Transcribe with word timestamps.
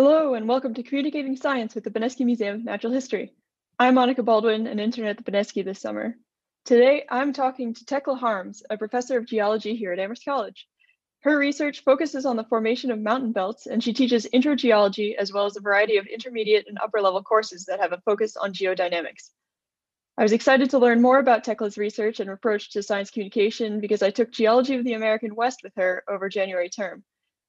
Hello, 0.00 0.34
and 0.34 0.46
welcome 0.46 0.74
to 0.74 0.84
Communicating 0.84 1.34
Science 1.34 1.74
with 1.74 1.82
the 1.82 1.90
Beneski 1.90 2.24
Museum 2.24 2.54
of 2.54 2.64
Natural 2.64 2.92
History. 2.92 3.32
I'm 3.80 3.96
Monica 3.96 4.22
Baldwin, 4.22 4.68
an 4.68 4.78
intern 4.78 5.06
at 5.06 5.16
the 5.16 5.28
Beneski 5.28 5.64
this 5.64 5.80
summer. 5.80 6.14
Today, 6.64 7.04
I'm 7.10 7.32
talking 7.32 7.74
to 7.74 7.84
Tekla 7.84 8.14
Harms, 8.14 8.62
a 8.70 8.78
professor 8.78 9.18
of 9.18 9.26
geology 9.26 9.74
here 9.74 9.92
at 9.92 9.98
Amherst 9.98 10.24
College. 10.24 10.68
Her 11.22 11.36
research 11.36 11.82
focuses 11.82 12.26
on 12.26 12.36
the 12.36 12.44
formation 12.44 12.92
of 12.92 13.00
mountain 13.00 13.32
belts, 13.32 13.66
and 13.66 13.82
she 13.82 13.92
teaches 13.92 14.28
intro 14.32 14.54
geology 14.54 15.16
as 15.16 15.32
well 15.32 15.46
as 15.46 15.56
a 15.56 15.60
variety 15.60 15.96
of 15.96 16.06
intermediate 16.06 16.66
and 16.68 16.78
upper 16.80 17.00
level 17.00 17.24
courses 17.24 17.64
that 17.64 17.80
have 17.80 17.92
a 17.92 18.00
focus 18.04 18.36
on 18.36 18.52
geodynamics. 18.52 19.30
I 20.16 20.22
was 20.22 20.30
excited 20.30 20.70
to 20.70 20.78
learn 20.78 21.02
more 21.02 21.18
about 21.18 21.42
Tekla's 21.42 21.76
research 21.76 22.20
and 22.20 22.30
approach 22.30 22.70
to 22.70 22.84
science 22.84 23.10
communication 23.10 23.80
because 23.80 24.04
I 24.04 24.10
took 24.10 24.30
Geology 24.30 24.76
of 24.76 24.84
the 24.84 24.92
American 24.92 25.34
West 25.34 25.62
with 25.64 25.72
her 25.74 26.04
over 26.08 26.28
January 26.28 26.70
term. 26.70 27.02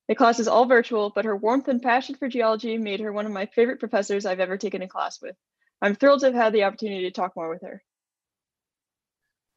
The 0.10 0.16
class 0.16 0.40
is 0.40 0.48
all 0.48 0.66
virtual, 0.66 1.12
but 1.12 1.24
her 1.26 1.38
warmth 1.38 1.68
and 1.68 1.80
passion 1.80 2.16
for 2.16 2.28
geology 2.28 2.80
made 2.80 3.00
her 3.00 3.14
one 3.14 3.28
of 3.28 3.32
my 3.32 3.46
favorite 3.46 3.80
professors 3.80 4.26
I've 4.26 4.40
ever 4.40 4.58
taken 4.58 4.82
a 4.82 4.88
class 4.88 5.22
with. 5.22 5.36
I'm 5.84 5.94
thrilled 5.94 6.22
to 6.22 6.26
have 6.26 6.36
had 6.36 6.52
the 6.52 6.64
opportunity 6.64 7.04
to 7.04 7.12
talk 7.12 7.36
more 7.36 7.48
with 7.48 7.62
her. 7.62 7.84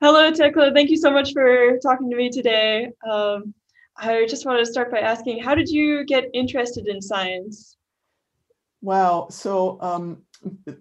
Hello, 0.02 0.30
Tekla. 0.30 0.72
Thank 0.74 0.91
you 0.91 0.98
so 0.98 1.10
much 1.10 1.32
for 1.32 1.78
talking 1.78 2.10
to 2.10 2.16
me 2.16 2.28
today. 2.28 2.91
Um, 3.10 3.54
I 3.96 4.27
just 4.28 4.44
wanted 4.44 4.66
to 4.66 4.70
start 4.70 4.91
by 4.91 4.98
asking, 4.98 5.42
how 5.42 5.54
did 5.54 5.70
you 5.70 6.04
get 6.04 6.27
interested 6.34 6.86
in 6.86 7.00
science? 7.00 7.78
Wow. 8.82 9.28
So 9.30 9.78
um, 9.80 10.20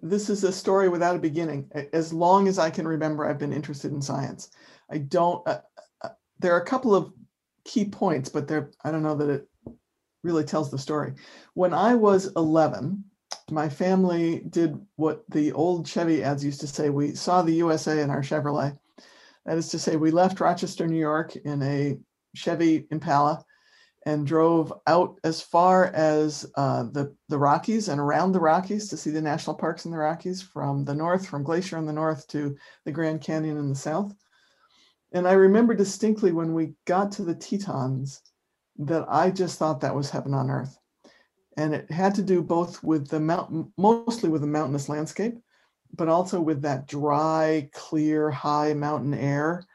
this 0.02 0.28
is 0.28 0.44
a 0.44 0.52
story 0.52 0.90
without 0.90 1.16
a 1.16 1.20
beginning. 1.20 1.70
As 1.94 2.12
long 2.12 2.46
as 2.46 2.58
I 2.58 2.68
can 2.68 2.86
remember, 2.86 3.26
I've 3.26 3.38
been 3.38 3.54
interested 3.54 3.90
in 3.92 4.02
science. 4.02 4.50
I 4.90 4.98
don't, 4.98 5.48
uh, 5.48 5.60
uh, 6.02 6.10
there 6.40 6.54
are 6.54 6.60
a 6.60 6.66
couple 6.66 6.94
of 6.94 7.14
key 7.64 7.86
points, 7.86 8.28
but 8.28 8.46
there, 8.46 8.70
I 8.84 8.90
don't 8.90 9.02
know 9.02 9.14
that 9.14 9.30
it 9.30 9.48
really 10.22 10.44
tells 10.44 10.70
the 10.70 10.78
story. 10.78 11.14
When 11.54 11.74
I 11.74 11.94
was 11.94 12.30
11, 12.36 13.04
my 13.50 13.68
family 13.68 14.44
did 14.48 14.78
what 14.96 15.24
the 15.28 15.52
old 15.52 15.86
Chevy 15.86 16.22
ads 16.22 16.44
used 16.44 16.60
to 16.60 16.66
say. 16.66 16.90
We 16.90 17.14
saw 17.14 17.42
the 17.42 17.54
USA 17.54 18.00
in 18.00 18.10
our 18.10 18.22
Chevrolet. 18.22 18.78
That 19.46 19.58
is 19.58 19.68
to 19.70 19.78
say, 19.78 19.96
we 19.96 20.10
left 20.10 20.40
Rochester, 20.40 20.86
New 20.86 20.98
York 20.98 21.34
in 21.36 21.62
a 21.62 21.98
Chevy 22.34 22.86
Impala 22.90 23.44
and 24.04 24.26
drove 24.26 24.72
out 24.86 25.18
as 25.22 25.40
far 25.40 25.86
as 25.86 26.50
uh, 26.56 26.84
the, 26.84 27.14
the 27.28 27.38
Rockies 27.38 27.88
and 27.88 28.00
around 28.00 28.32
the 28.32 28.40
Rockies 28.40 28.88
to 28.88 28.96
see 28.96 29.10
the 29.10 29.22
national 29.22 29.56
parks 29.56 29.84
in 29.84 29.90
the 29.90 29.98
Rockies 29.98 30.42
from 30.42 30.84
the 30.84 30.94
north, 30.94 31.26
from 31.26 31.44
Glacier 31.44 31.78
in 31.78 31.86
the 31.86 31.92
north 31.92 32.26
to 32.28 32.56
the 32.84 32.92
Grand 32.92 33.20
Canyon 33.20 33.58
in 33.58 33.68
the 33.68 33.76
south. 33.76 34.12
And 35.12 35.28
I 35.28 35.32
remember 35.32 35.74
distinctly 35.74 36.32
when 36.32 36.54
we 36.54 36.74
got 36.84 37.12
to 37.12 37.22
the 37.22 37.34
Tetons, 37.34 38.22
that 38.78 39.04
I 39.08 39.30
just 39.30 39.58
thought 39.58 39.80
that 39.80 39.94
was 39.94 40.10
heaven 40.10 40.34
on 40.34 40.50
earth. 40.50 40.78
And 41.56 41.74
it 41.74 41.90
had 41.90 42.14
to 42.14 42.22
do 42.22 42.42
both 42.42 42.82
with 42.82 43.08
the 43.08 43.20
mountain, 43.20 43.72
mostly 43.76 44.30
with 44.30 44.40
the 44.40 44.46
mountainous 44.46 44.88
landscape, 44.88 45.38
but 45.94 46.08
also 46.08 46.40
with 46.40 46.62
that 46.62 46.88
dry, 46.88 47.68
clear, 47.72 48.30
high 48.30 48.72
mountain 48.72 49.14
air. 49.14 49.66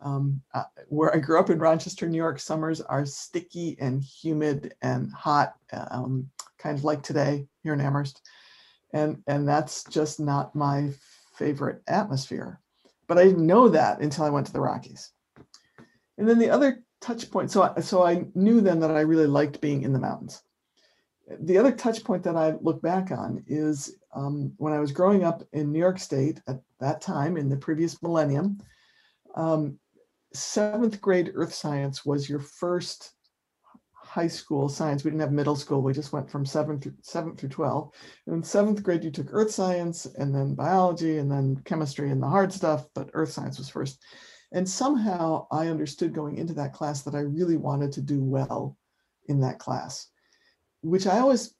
Um, 0.00 0.42
uh, 0.52 0.64
where 0.88 1.14
I 1.14 1.18
grew 1.18 1.40
up 1.40 1.48
in 1.48 1.58
Rochester, 1.58 2.08
New 2.08 2.18
York, 2.18 2.38
summers 2.38 2.82
are 2.82 3.06
sticky 3.06 3.76
and 3.80 4.04
humid 4.04 4.74
and 4.82 5.10
hot, 5.12 5.54
um, 5.72 6.28
kind 6.58 6.76
of 6.76 6.84
like 6.84 7.02
today 7.02 7.46
here 7.62 7.72
in 7.72 7.80
Amherst. 7.80 8.20
And, 8.92 9.22
and 9.26 9.48
that's 9.48 9.82
just 9.84 10.20
not 10.20 10.54
my 10.54 10.90
favorite 11.34 11.82
atmosphere. 11.88 12.60
But 13.08 13.18
I 13.18 13.24
didn't 13.24 13.46
know 13.46 13.68
that 13.70 14.00
until 14.00 14.24
I 14.24 14.30
went 14.30 14.46
to 14.46 14.52
the 14.52 14.60
Rockies. 14.60 15.10
And 16.18 16.28
then 16.28 16.38
the 16.38 16.50
other 16.50 16.84
touch 17.04 17.30
point. 17.30 17.50
So, 17.50 17.72
so 17.80 18.02
I 18.02 18.24
knew 18.34 18.60
then 18.60 18.80
that 18.80 18.90
I 18.90 19.00
really 19.00 19.26
liked 19.26 19.60
being 19.60 19.82
in 19.82 19.92
the 19.92 19.98
mountains. 19.98 20.42
The 21.40 21.58
other 21.58 21.72
touch 21.72 22.02
point 22.02 22.22
that 22.24 22.36
I 22.36 22.54
look 22.60 22.82
back 22.82 23.10
on 23.10 23.44
is 23.46 23.96
um, 24.14 24.52
when 24.56 24.72
I 24.72 24.80
was 24.80 24.92
growing 24.92 25.24
up 25.24 25.42
in 25.52 25.72
New 25.72 25.78
York 25.78 25.98
State 25.98 26.40
at 26.48 26.60
that 26.80 27.00
time 27.00 27.36
in 27.36 27.48
the 27.48 27.56
previous 27.56 28.02
millennium, 28.02 28.58
um, 29.34 29.78
seventh 30.32 31.00
grade 31.00 31.32
earth 31.34 31.54
science 31.54 32.04
was 32.04 32.28
your 32.28 32.40
first 32.40 33.12
high 33.92 34.28
school 34.28 34.68
science. 34.68 35.02
We 35.02 35.10
didn't 35.10 35.22
have 35.22 35.32
middle 35.32 35.56
school. 35.56 35.82
We 35.82 35.92
just 35.92 36.12
went 36.12 36.30
from 36.30 36.46
seventh 36.46 36.82
through 36.82 36.94
seventh 37.02 37.38
through 37.38 37.48
12. 37.50 37.90
And 38.26 38.36
in 38.36 38.42
seventh 38.42 38.82
grade, 38.82 39.04
you 39.04 39.10
took 39.10 39.28
earth 39.30 39.50
science 39.50 40.06
and 40.06 40.34
then 40.34 40.54
biology 40.54 41.18
and 41.18 41.30
then 41.30 41.60
chemistry 41.64 42.10
and 42.10 42.22
the 42.22 42.28
hard 42.28 42.52
stuff, 42.52 42.86
but 42.94 43.10
earth 43.12 43.32
science 43.32 43.58
was 43.58 43.68
first. 43.68 44.02
And 44.54 44.68
somehow 44.68 45.48
I 45.50 45.66
understood 45.66 46.14
going 46.14 46.38
into 46.38 46.54
that 46.54 46.72
class 46.72 47.02
that 47.02 47.16
I 47.16 47.20
really 47.20 47.56
wanted 47.56 47.90
to 47.92 48.00
do 48.00 48.22
well 48.22 48.78
in 49.26 49.40
that 49.40 49.58
class, 49.58 50.08
which 50.80 51.08
I 51.08 51.18
always 51.18 51.54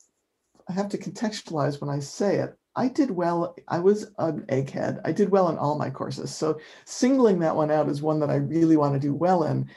have 0.68 0.88
to 0.90 0.98
contextualize 0.98 1.80
when 1.80 1.90
I 1.90 1.98
say 1.98 2.36
it. 2.36 2.56
I 2.76 2.88
did 2.88 3.10
well. 3.10 3.56
I 3.68 3.80
was 3.80 4.04
an 4.18 4.46
egghead. 4.48 5.00
I 5.04 5.10
did 5.10 5.28
well 5.28 5.48
in 5.48 5.58
all 5.58 5.76
my 5.76 5.90
courses. 5.90 6.32
So 6.32 6.60
singling 6.86 7.40
that 7.40 7.56
one 7.56 7.70
out 7.70 7.88
as 7.88 8.00
one 8.00 8.20
that 8.20 8.30
I 8.30 8.36
really 8.36 8.76
want 8.76 8.94
to 8.94 9.00
do 9.00 9.12
well 9.12 9.42
in, 9.42 9.68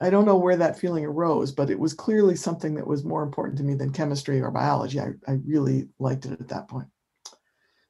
I 0.00 0.10
don't 0.10 0.26
know 0.26 0.36
where 0.36 0.56
that 0.56 0.78
feeling 0.78 1.06
arose, 1.06 1.50
but 1.50 1.70
it 1.70 1.78
was 1.78 1.94
clearly 1.94 2.36
something 2.36 2.74
that 2.74 2.86
was 2.86 3.04
more 3.04 3.22
important 3.22 3.56
to 3.58 3.64
me 3.64 3.74
than 3.74 3.90
chemistry 3.90 4.40
or 4.40 4.50
biology. 4.50 5.00
I, 5.00 5.12
I 5.26 5.38
really 5.46 5.88
liked 5.98 6.26
it 6.26 6.40
at 6.40 6.48
that 6.48 6.68
point. 6.68 6.88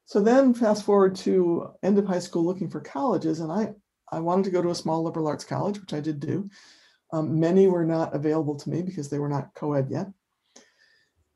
So 0.04 0.20
then 0.20 0.54
fast 0.54 0.84
forward 0.84 1.16
to 1.16 1.70
end 1.82 1.98
of 1.98 2.06
high 2.06 2.18
school 2.18 2.44
looking 2.44 2.68
for 2.68 2.80
colleges, 2.80 3.40
and 3.40 3.50
I, 3.50 3.70
I 4.12 4.20
wanted 4.20 4.44
to 4.44 4.50
go 4.50 4.62
to 4.62 4.70
a 4.70 4.74
small 4.74 5.02
liberal 5.02 5.26
arts 5.26 5.44
college, 5.44 5.80
which 5.80 5.92
I 5.92 6.00
did 6.00 6.20
do. 6.20 6.48
Um, 7.12 7.40
many 7.40 7.66
were 7.66 7.84
not 7.84 8.14
available 8.14 8.54
to 8.56 8.70
me 8.70 8.82
because 8.82 9.08
they 9.08 9.18
were 9.18 9.28
not 9.28 9.54
co-ed 9.54 9.88
yet. 9.90 10.08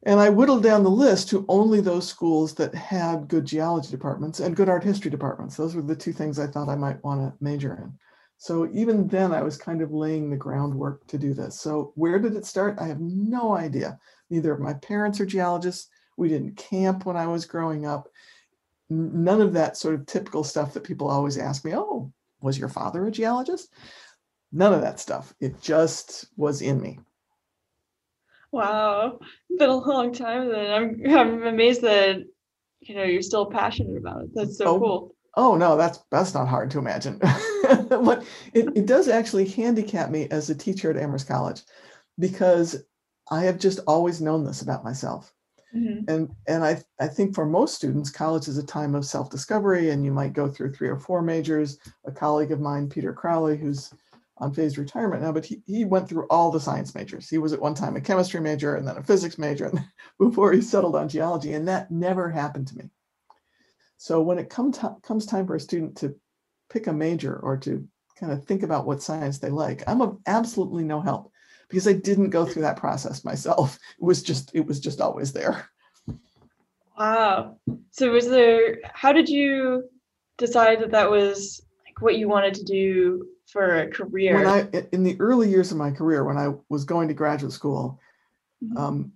And 0.04 0.20
I 0.20 0.30
whittled 0.30 0.62
down 0.62 0.84
the 0.84 0.90
list 0.90 1.28
to 1.30 1.44
only 1.48 1.80
those 1.80 2.06
schools 2.06 2.54
that 2.54 2.74
had 2.74 3.26
good 3.26 3.44
geology 3.44 3.90
departments 3.90 4.38
and 4.38 4.54
good 4.54 4.68
art 4.68 4.84
history 4.84 5.10
departments. 5.10 5.56
Those 5.56 5.74
were 5.74 5.82
the 5.82 5.96
two 5.96 6.12
things 6.12 6.38
I 6.38 6.46
thought 6.46 6.68
I 6.68 6.76
might 6.76 7.02
want 7.02 7.22
to 7.22 7.44
major 7.44 7.74
in. 7.74 7.92
So 8.38 8.68
even 8.72 9.08
then 9.08 9.32
I 9.32 9.42
was 9.42 9.56
kind 9.56 9.82
of 9.82 9.92
laying 9.92 10.30
the 10.30 10.36
groundwork 10.36 11.06
to 11.08 11.18
do 11.18 11.34
this. 11.34 11.58
So 11.58 11.92
where 11.96 12.18
did 12.18 12.36
it 12.36 12.46
start? 12.46 12.78
I 12.78 12.86
have 12.86 13.00
no 13.00 13.56
idea. 13.56 13.98
Neither 14.30 14.52
of 14.52 14.60
my 14.60 14.74
parents 14.74 15.20
are 15.20 15.26
geologists. 15.26 15.88
We 16.16 16.28
didn't 16.28 16.56
camp 16.56 17.06
when 17.06 17.16
I 17.16 17.26
was 17.26 17.46
growing 17.46 17.86
up. 17.86 18.08
None 18.88 19.40
of 19.40 19.54
that 19.54 19.76
sort 19.76 19.94
of 19.94 20.06
typical 20.06 20.44
stuff 20.44 20.74
that 20.74 20.84
people 20.84 21.08
always 21.08 21.38
ask 21.38 21.64
me, 21.64 21.74
oh, 21.74 22.12
was 22.40 22.58
your 22.58 22.68
father 22.68 23.06
a 23.06 23.10
geologist? 23.10 23.72
None 24.52 24.72
of 24.72 24.82
that 24.82 25.00
stuff. 25.00 25.34
It 25.40 25.60
just 25.60 26.26
was 26.36 26.62
in 26.62 26.80
me. 26.80 26.98
Wow, 28.52 29.18
been 29.58 29.68
a 29.68 29.76
long 29.76 30.12
time 30.12 30.48
then. 30.48 30.70
I'm 30.70 31.16
I'm 31.16 31.46
amazed 31.46 31.82
that 31.82 32.18
you 32.80 32.94
know 32.94 33.02
you're 33.02 33.22
still 33.22 33.46
passionate 33.46 33.98
about 33.98 34.22
it. 34.22 34.30
That's 34.34 34.56
so 34.58 34.66
oh, 34.66 34.78
cool. 34.78 35.14
Oh 35.34 35.56
no, 35.56 35.76
that's 35.76 35.98
that's 36.10 36.32
not 36.32 36.48
hard 36.48 36.70
to 36.70 36.78
imagine. 36.78 37.18
but 37.62 38.24
it, 38.54 38.74
it 38.76 38.86
does 38.86 39.08
actually 39.08 39.48
handicap 39.48 40.10
me 40.10 40.28
as 40.30 40.48
a 40.48 40.54
teacher 40.54 40.90
at 40.90 40.96
Amherst 40.96 41.28
College 41.28 41.62
because 42.18 42.82
I 43.30 43.42
have 43.42 43.58
just 43.58 43.80
always 43.86 44.20
known 44.20 44.44
this 44.44 44.62
about 44.62 44.84
myself. 44.84 45.32
Mm-hmm. 45.76 46.10
And 46.10 46.30
and 46.46 46.64
I 46.64 46.82
I 46.98 47.06
think 47.06 47.34
for 47.34 47.44
most 47.44 47.74
students, 47.74 48.10
college 48.10 48.48
is 48.48 48.58
a 48.58 48.62
time 48.62 48.94
of 48.94 49.04
self-discovery, 49.04 49.90
and 49.90 50.04
you 50.04 50.12
might 50.12 50.32
go 50.32 50.48
through 50.48 50.72
three 50.72 50.88
or 50.88 50.98
four 50.98 51.22
majors. 51.22 51.78
A 52.06 52.12
colleague 52.12 52.52
of 52.52 52.60
mine, 52.60 52.88
Peter 52.88 53.12
Crowley, 53.12 53.56
who's 53.56 53.92
on 54.38 54.52
phased 54.52 54.76
retirement 54.76 55.22
now, 55.22 55.32
but 55.32 55.46
he, 55.46 55.62
he 55.66 55.84
went 55.84 56.08
through 56.08 56.26
all 56.28 56.50
the 56.50 56.60
science 56.60 56.94
majors. 56.94 57.28
He 57.28 57.38
was 57.38 57.54
at 57.54 57.60
one 57.60 57.74
time 57.74 57.96
a 57.96 58.00
chemistry 58.00 58.40
major 58.40 58.76
and 58.76 58.86
then 58.86 58.98
a 58.98 59.02
physics 59.02 59.38
major 59.38 59.66
and 59.66 59.80
before 60.18 60.52
he 60.52 60.60
settled 60.60 60.96
on 60.96 61.08
geology, 61.08 61.54
and 61.54 61.68
that 61.68 61.90
never 61.90 62.30
happened 62.30 62.68
to 62.68 62.76
me. 62.76 62.90
So 63.98 64.20
when 64.20 64.38
it 64.38 64.50
come 64.50 64.72
comes 64.72 65.26
time 65.26 65.46
for 65.46 65.54
a 65.54 65.60
student 65.60 65.96
to 65.98 66.14
pick 66.70 66.86
a 66.86 66.92
major 66.92 67.38
or 67.38 67.56
to 67.58 67.86
kind 68.18 68.32
of 68.32 68.44
think 68.44 68.62
about 68.62 68.86
what 68.86 69.02
science 69.02 69.38
they 69.38 69.50
like, 69.50 69.82
I'm 69.86 70.02
of 70.02 70.18
absolutely 70.26 70.84
no 70.84 71.00
help 71.00 71.32
because 71.68 71.88
I 71.88 71.92
didn't 71.92 72.30
go 72.30 72.44
through 72.44 72.62
that 72.62 72.76
process 72.76 73.24
myself. 73.24 73.78
It 73.98 74.04
was 74.04 74.22
just 74.22 74.54
it 74.54 74.66
was 74.66 74.80
just 74.80 75.00
always 75.00 75.32
there. 75.32 75.68
Wow. 76.98 77.58
So 77.90 78.10
was 78.10 78.28
there 78.28 78.78
how 78.92 79.12
did 79.12 79.28
you 79.28 79.88
decide 80.38 80.80
that 80.80 80.90
that 80.92 81.10
was 81.10 81.62
like 81.84 82.00
what 82.00 82.18
you 82.18 82.28
wanted 82.28 82.54
to 82.54 82.64
do 82.64 83.26
for 83.46 83.82
a 83.82 83.90
career? 83.90 84.36
When 84.36 84.46
I 84.46 84.86
in 84.92 85.02
the 85.02 85.16
early 85.20 85.48
years 85.48 85.70
of 85.70 85.78
my 85.78 85.90
career 85.90 86.24
when 86.24 86.38
I 86.38 86.52
was 86.68 86.84
going 86.84 87.08
to 87.08 87.14
graduate 87.14 87.52
school, 87.52 88.00
mm-hmm. 88.62 88.76
um, 88.76 89.12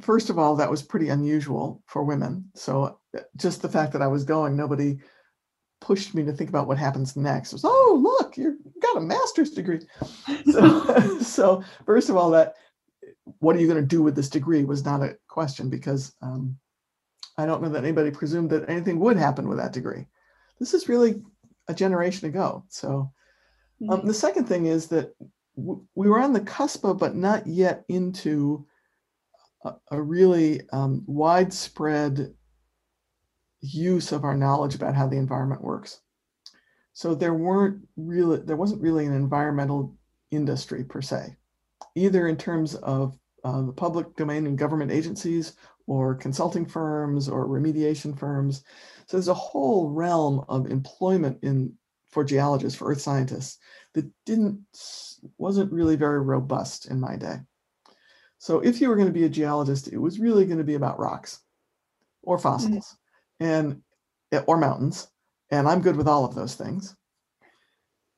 first 0.00 0.30
of 0.30 0.38
all 0.38 0.56
that 0.56 0.70
was 0.70 0.82
pretty 0.82 1.08
unusual 1.08 1.82
for 1.86 2.02
women. 2.02 2.50
So 2.54 2.98
just 3.36 3.62
the 3.62 3.68
fact 3.68 3.92
that 3.92 4.02
I 4.02 4.06
was 4.06 4.24
going, 4.24 4.56
nobody 4.56 4.98
pushed 5.82 6.14
me 6.14 6.22
to 6.24 6.32
think 6.32 6.48
about 6.48 6.68
what 6.68 6.78
happens 6.78 7.16
next. 7.16 7.52
It 7.52 7.56
was, 7.56 7.64
oh, 7.64 8.00
look, 8.02 8.36
you 8.36 8.56
got 8.80 8.98
a 8.98 9.00
master's 9.00 9.50
degree. 9.50 9.80
So, 10.50 11.18
so 11.20 11.64
first 11.84 12.08
of 12.08 12.16
all, 12.16 12.30
that 12.30 12.54
what 13.40 13.56
are 13.56 13.60
you 13.60 13.66
going 13.66 13.80
to 13.80 13.86
do 13.86 14.02
with 14.02 14.14
this 14.14 14.30
degree 14.30 14.64
was 14.64 14.84
not 14.84 15.02
a 15.02 15.16
question 15.28 15.68
because 15.68 16.14
um, 16.22 16.56
I 17.36 17.46
don't 17.46 17.62
know 17.62 17.68
that 17.70 17.84
anybody 17.84 18.10
presumed 18.10 18.50
that 18.50 18.68
anything 18.68 18.98
would 19.00 19.16
happen 19.16 19.48
with 19.48 19.58
that 19.58 19.72
degree. 19.72 20.06
This 20.60 20.72
is 20.72 20.88
really 20.88 21.22
a 21.68 21.74
generation 21.74 22.28
ago. 22.28 22.64
So 22.68 23.10
um, 23.82 23.98
mm-hmm. 23.98 24.06
the 24.06 24.14
second 24.14 24.46
thing 24.46 24.66
is 24.66 24.86
that 24.88 25.14
w- 25.56 25.84
we 25.94 26.08
were 26.08 26.20
on 26.20 26.32
the 26.32 26.40
cusp 26.40 26.84
of, 26.84 26.98
but 26.98 27.16
not 27.16 27.46
yet 27.46 27.84
into 27.88 28.66
a, 29.64 29.74
a 29.90 30.00
really 30.00 30.62
um, 30.72 31.02
widespread 31.06 32.34
use 33.62 34.12
of 34.12 34.24
our 34.24 34.36
knowledge 34.36 34.74
about 34.74 34.94
how 34.94 35.06
the 35.06 35.16
environment 35.16 35.62
works. 35.62 36.00
So 36.92 37.14
there 37.14 37.34
weren't 37.34 37.86
really, 37.96 38.38
there 38.38 38.56
wasn't 38.56 38.82
really 38.82 39.06
an 39.06 39.14
environmental 39.14 39.96
industry 40.30 40.84
per 40.84 41.00
se, 41.00 41.36
either 41.94 42.28
in 42.28 42.36
terms 42.36 42.74
of 42.76 43.18
uh, 43.44 43.62
the 43.62 43.72
public 43.72 44.14
domain 44.16 44.46
and 44.46 44.58
government 44.58 44.90
agencies 44.90 45.54
or 45.86 46.14
consulting 46.14 46.66
firms 46.66 47.28
or 47.28 47.48
remediation 47.48 48.18
firms. 48.18 48.64
So 49.06 49.16
there's 49.16 49.28
a 49.28 49.34
whole 49.34 49.90
realm 49.90 50.44
of 50.48 50.70
employment 50.70 51.38
in 51.42 51.74
for 52.10 52.22
geologists, 52.24 52.78
for 52.78 52.90
earth 52.90 53.00
scientists 53.00 53.58
that 53.94 54.08
didn't 54.26 54.60
wasn't 55.38 55.72
really 55.72 55.96
very 55.96 56.20
robust 56.20 56.86
in 56.86 57.00
my 57.00 57.16
day. 57.16 57.36
So 58.38 58.60
if 58.60 58.80
you 58.80 58.88
were 58.88 58.96
going 58.96 59.08
to 59.08 59.12
be 59.12 59.24
a 59.24 59.30
geologist, 59.30 59.88
it 59.88 59.98
was 59.98 60.18
really 60.18 60.44
going 60.44 60.58
to 60.58 60.64
be 60.64 60.74
about 60.74 60.98
rocks 60.98 61.40
or 62.22 62.36
mm-hmm. 62.36 62.42
fossils. 62.42 62.96
And 63.42 63.82
eh, 64.32 64.42
or 64.46 64.56
mountains. 64.56 65.08
And 65.50 65.68
I'm 65.68 65.82
good 65.82 65.96
with 65.96 66.08
all 66.08 66.24
of 66.24 66.34
those 66.34 66.54
things. 66.54 66.96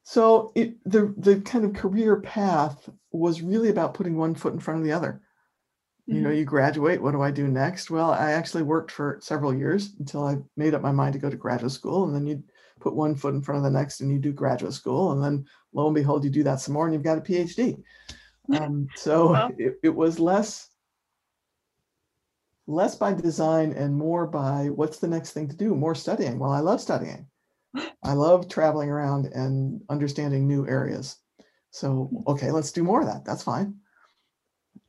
So 0.04 0.52
it, 0.54 0.76
the 0.84 1.14
the 1.16 1.40
kind 1.40 1.64
of 1.64 1.72
career 1.72 2.20
path 2.20 2.88
was 3.10 3.42
really 3.42 3.70
about 3.70 3.94
putting 3.94 4.16
one 4.16 4.34
foot 4.34 4.52
in 4.52 4.60
front 4.60 4.80
of 4.80 4.84
the 4.84 4.92
other. 4.92 5.22
Mm-hmm. 6.08 6.16
You 6.16 6.22
know, 6.22 6.28
mm-hmm. 6.28 6.38
you 6.38 6.44
graduate, 6.44 7.00
what 7.00 7.12
do 7.12 7.22
I 7.22 7.30
do 7.30 7.48
next? 7.48 7.90
Well, 7.90 8.12
I 8.12 8.32
actually 8.32 8.64
worked 8.64 8.90
for 8.90 9.18
several 9.22 9.54
years 9.54 9.94
until 9.98 10.26
I 10.26 10.36
made 10.56 10.74
up 10.74 10.82
my 10.82 10.92
mind 10.92 11.14
to 11.14 11.18
go 11.18 11.30
to 11.30 11.36
graduate 11.36 11.72
school. 11.72 12.04
And 12.04 12.14
then 12.14 12.26
you 12.26 12.42
put 12.80 12.94
one 12.94 13.16
foot 13.16 13.34
in 13.34 13.40
front 13.40 13.58
of 13.58 13.64
the 13.64 13.76
next 13.76 14.00
and 14.00 14.10
you 14.12 14.18
do 14.18 14.32
graduate 14.32 14.74
school. 14.74 15.12
And 15.12 15.24
then 15.24 15.46
lo 15.72 15.86
and 15.86 15.94
behold, 15.94 16.22
you 16.22 16.30
do 16.30 16.42
that 16.42 16.60
some 16.60 16.74
more 16.74 16.84
and 16.84 16.92
you've 16.92 17.02
got 17.02 17.18
a 17.18 17.22
PhD. 17.22 17.82
Um, 18.52 18.88
so 18.94 19.30
well, 19.30 19.50
it, 19.58 19.78
it 19.82 19.94
was 19.94 20.20
less 20.20 20.68
less 22.66 22.96
by 22.96 23.12
design 23.12 23.72
and 23.72 23.94
more 23.94 24.26
by 24.26 24.68
what's 24.70 24.98
the 24.98 25.08
next 25.08 25.32
thing 25.32 25.48
to 25.48 25.56
do, 25.56 25.74
more 25.74 25.94
studying. 25.94 26.38
Well, 26.38 26.52
I 26.52 26.60
love 26.60 26.80
studying. 26.80 27.26
I 28.02 28.12
love 28.14 28.48
traveling 28.48 28.90
around 28.90 29.26
and 29.26 29.80
understanding 29.88 30.46
new 30.46 30.66
areas. 30.66 31.16
So, 31.70 32.08
okay, 32.26 32.50
let's 32.50 32.72
do 32.72 32.82
more 32.82 33.00
of 33.00 33.06
that. 33.06 33.24
That's 33.24 33.42
fine. 33.42 33.76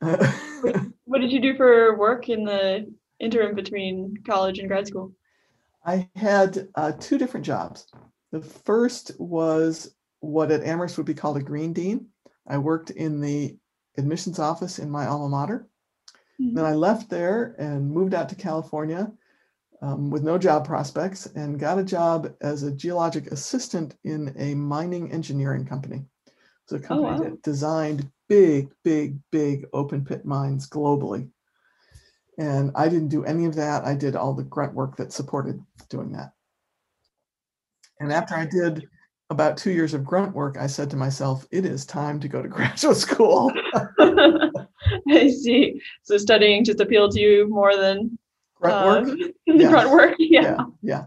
what 0.00 1.20
did 1.20 1.32
you 1.32 1.40
do 1.40 1.56
for 1.56 1.96
work 1.96 2.28
in 2.28 2.44
the 2.44 2.92
interim 3.18 3.54
between 3.54 4.14
college 4.26 4.58
and 4.58 4.68
grad 4.68 4.86
school? 4.86 5.12
I 5.84 6.08
had 6.16 6.68
uh, 6.74 6.92
two 6.92 7.18
different 7.18 7.46
jobs. 7.46 7.86
The 8.32 8.40
first 8.40 9.12
was 9.18 9.94
what 10.20 10.50
at 10.50 10.64
Amherst 10.64 10.96
would 10.96 11.06
be 11.06 11.14
called 11.14 11.36
a 11.36 11.42
green 11.42 11.72
dean. 11.72 12.08
I 12.46 12.58
worked 12.58 12.90
in 12.90 13.20
the 13.20 13.56
admissions 13.96 14.38
office 14.38 14.78
in 14.78 14.90
my 14.90 15.06
alma 15.06 15.28
mater. 15.28 15.68
Mm-hmm. 16.40 16.54
Then 16.56 16.64
I 16.64 16.74
left 16.74 17.10
there 17.10 17.54
and 17.58 17.90
moved 17.90 18.14
out 18.14 18.28
to 18.28 18.34
California 18.34 19.10
um, 19.82 20.10
with 20.10 20.22
no 20.22 20.38
job 20.38 20.66
prospects 20.66 21.26
and 21.26 21.58
got 21.58 21.78
a 21.78 21.84
job 21.84 22.32
as 22.40 22.62
a 22.62 22.72
geologic 22.72 23.28
assistant 23.28 23.96
in 24.04 24.34
a 24.38 24.54
mining 24.54 25.12
engineering 25.12 25.64
company. 25.64 26.04
It's 26.64 26.72
a 26.72 26.76
oh, 26.76 26.80
company 26.80 27.08
oh, 27.08 27.12
wow. 27.12 27.30
that 27.30 27.42
designed 27.42 28.10
big, 28.28 28.70
big, 28.82 29.18
big 29.30 29.66
open 29.72 30.04
pit 30.04 30.24
mines 30.24 30.68
globally. 30.68 31.28
And 32.38 32.70
I 32.74 32.88
didn't 32.88 33.08
do 33.08 33.24
any 33.24 33.46
of 33.46 33.54
that. 33.54 33.84
I 33.84 33.94
did 33.94 34.14
all 34.14 34.34
the 34.34 34.42
grunt 34.42 34.74
work 34.74 34.96
that 34.96 35.12
supported 35.12 35.62
doing 35.88 36.12
that. 36.12 36.32
And 38.00 38.12
after 38.12 38.34
I 38.34 38.44
did 38.44 38.86
about 39.30 39.56
two 39.56 39.70
years 39.70 39.94
of 39.94 40.04
grunt 40.04 40.34
work, 40.34 40.58
I 40.58 40.66
said 40.66 40.90
to 40.90 40.96
myself, 40.96 41.46
it 41.50 41.64
is 41.64 41.86
time 41.86 42.20
to 42.20 42.28
go 42.28 42.42
to 42.42 42.48
graduate 42.48 42.96
school. 42.96 43.50
I 45.08 45.28
see. 45.28 45.80
So 46.02 46.16
studying 46.18 46.64
just 46.64 46.80
appealed 46.80 47.12
to 47.12 47.20
you 47.20 47.48
more 47.48 47.76
than 47.76 48.18
grunt 48.54 49.08
work. 49.08 49.18
yeah. 49.46 49.68
Grunt 49.68 49.90
work. 49.90 50.14
Yeah. 50.18 50.42
Yeah. 50.42 50.64
yeah. 50.82 51.04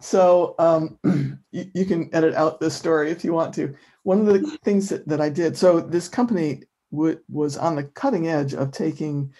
So 0.00 0.54
um, 0.58 0.98
you, 1.52 1.70
you, 1.74 1.84
can 1.84 2.08
edit 2.14 2.34
out 2.34 2.60
this 2.60 2.74
story 2.74 3.10
if 3.10 3.24
you 3.24 3.32
want 3.32 3.54
to. 3.54 3.74
One 4.02 4.20
of 4.20 4.26
the 4.26 4.58
things 4.64 4.88
that, 4.88 5.06
that 5.08 5.20
I 5.20 5.28
did, 5.28 5.56
so 5.56 5.80
this 5.80 6.08
company 6.08 6.62
w- 6.90 7.20
was 7.28 7.56
on 7.56 7.76
the 7.76 7.84
cutting 7.84 8.28
edge 8.28 8.54
of 8.54 8.70
taking 8.70 9.32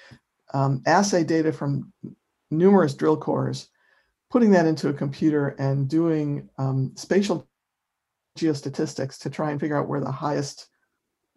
um, 0.53 0.83
assay 0.87 1.25
data 1.25 1.53
from 1.53 1.93
numerous 2.51 2.95
drill 2.95 3.17
cores, 3.17 3.69
putting 4.31 4.51
that 4.51 4.67
into 4.67 4.89
a 4.89 4.95
computer 4.95 5.49
and 5.59 5.89
doing 5.89 6.49
um, 6.59 6.93
spatial 6.97 7.49
geostatistics 8.39 9.19
to 9.19 9.31
try 9.31 9.51
and 9.51 9.61
figure 9.61 9.79
out 9.79 9.89
where 9.89 10.01
the 10.01 10.11
highest 10.11 10.69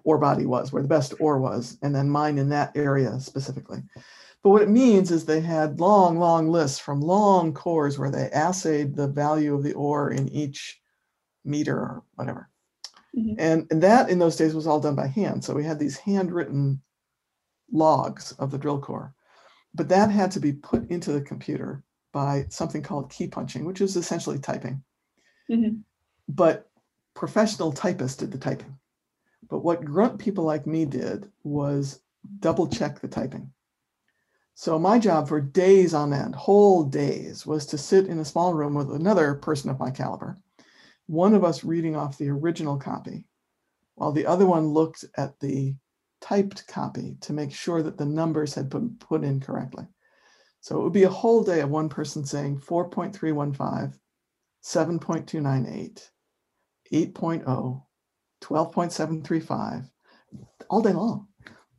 ore 0.04 0.18
body 0.18 0.46
was, 0.46 0.72
where 0.72 0.82
the 0.82 0.88
best 0.88 1.14
ore 1.20 1.40
was, 1.40 1.78
and 1.82 1.96
then 1.96 2.10
mine 2.10 2.38
in 2.38 2.50
that 2.50 2.76
area 2.76 3.20
specifically. 3.20 3.82
But 4.44 4.50
what 4.50 4.62
it 4.62 4.70
means 4.70 5.10
is 5.10 5.26
they 5.26 5.40
had 5.40 5.80
long, 5.80 6.20
long 6.20 6.50
lists 6.50 6.78
from 6.80 7.00
long 7.00 7.54
cores 7.54 7.98
where 7.98 8.12
they 8.12 8.30
assayed 8.34 8.96
the 8.96 9.08
value 9.08 9.56
of 9.56 9.64
the 9.64 9.74
ore 9.74 10.12
in 10.12 10.28
each 10.30 10.82
meter 11.46 11.78
or 11.78 12.04
whatever. 12.16 12.50
Mm-hmm. 13.18 13.36
And, 13.40 13.68
and 13.72 13.82
that 13.84 14.10
in 14.10 14.20
those 14.20 14.36
days 14.36 14.54
was 14.54 14.68
all 14.68 14.82
done 14.82 14.96
by 14.96 15.08
hand. 15.08 15.44
So 15.46 15.54
we 15.54 15.64
had 15.64 15.80
these 15.80 15.98
handwritten 15.98 16.82
logs 17.72 18.34
of 18.34 18.52
the 18.52 18.58
drill 18.58 18.80
core. 18.80 19.14
But 19.74 19.90
that 19.90 20.12
had 20.12 20.32
to 20.32 20.40
be 20.40 20.54
put 20.54 20.90
into 20.92 21.14
the 21.14 21.22
computer 21.22 21.84
by 22.12 22.46
something 22.50 22.82
called 22.82 23.12
key 23.12 23.28
punching, 23.28 23.66
which 23.66 23.82
is 23.82 23.96
essentially 23.96 24.40
typing. 24.40 24.84
Mm-hmm. 25.50 25.78
But 26.28 26.70
professional 27.16 27.72
typists 27.72 28.18
did 28.18 28.32
the 28.32 28.38
typing. 28.38 28.78
But 29.50 29.60
what 29.60 29.86
grunt 29.86 30.20
people 30.20 30.44
like 30.44 30.66
me 30.66 30.86
did 30.86 31.32
was 31.44 32.00
double 32.40 32.68
check 32.68 33.00
the 33.00 33.08
typing. 33.08 33.52
So 34.56 34.78
my 34.78 35.00
job 35.00 35.28
for 35.28 35.42
days 35.42 35.94
on 35.94 36.14
end, 36.14 36.36
whole 36.36 36.84
days, 36.84 37.46
was 37.46 37.66
to 37.68 37.78
sit 37.78 38.08
in 38.08 38.20
a 38.20 38.26
small 38.26 38.54
room 38.54 38.76
with 38.76 38.92
another 38.92 39.36
person 39.36 39.70
of 39.70 39.80
my 39.80 39.90
caliber, 39.90 40.38
one 41.08 41.34
of 41.34 41.44
us 41.44 41.64
reading 41.64 41.96
off 41.96 42.18
the 42.18 42.30
original 42.30 42.78
copy, 42.78 43.28
while 43.96 44.12
the 44.12 44.28
other 44.28 44.46
one 44.46 44.68
looked 44.68 45.06
at 45.18 45.40
the 45.40 45.76
typed 46.22 46.68
copy 46.68 47.18
to 47.22 47.34
make 47.34 47.52
sure 47.52 47.82
that 47.82 47.98
the 47.98 48.06
numbers 48.06 48.54
had 48.54 48.70
been 48.70 48.96
put 49.00 49.24
in 49.24 49.40
correctly. 49.40 49.86
So 50.62 50.80
it 50.80 50.84
would 50.84 50.94
be 50.94 51.04
a 51.04 51.10
whole 51.10 51.44
day 51.44 51.60
of 51.60 51.70
one 51.70 51.90
person 51.90 52.24
saying 52.24 52.60
4.315, 52.60 53.98
7.298, 54.64 56.10
8.0, 56.94 57.84
12.735, 58.44 59.90
all 60.70 60.82
day 60.82 60.94
long. 60.94 61.28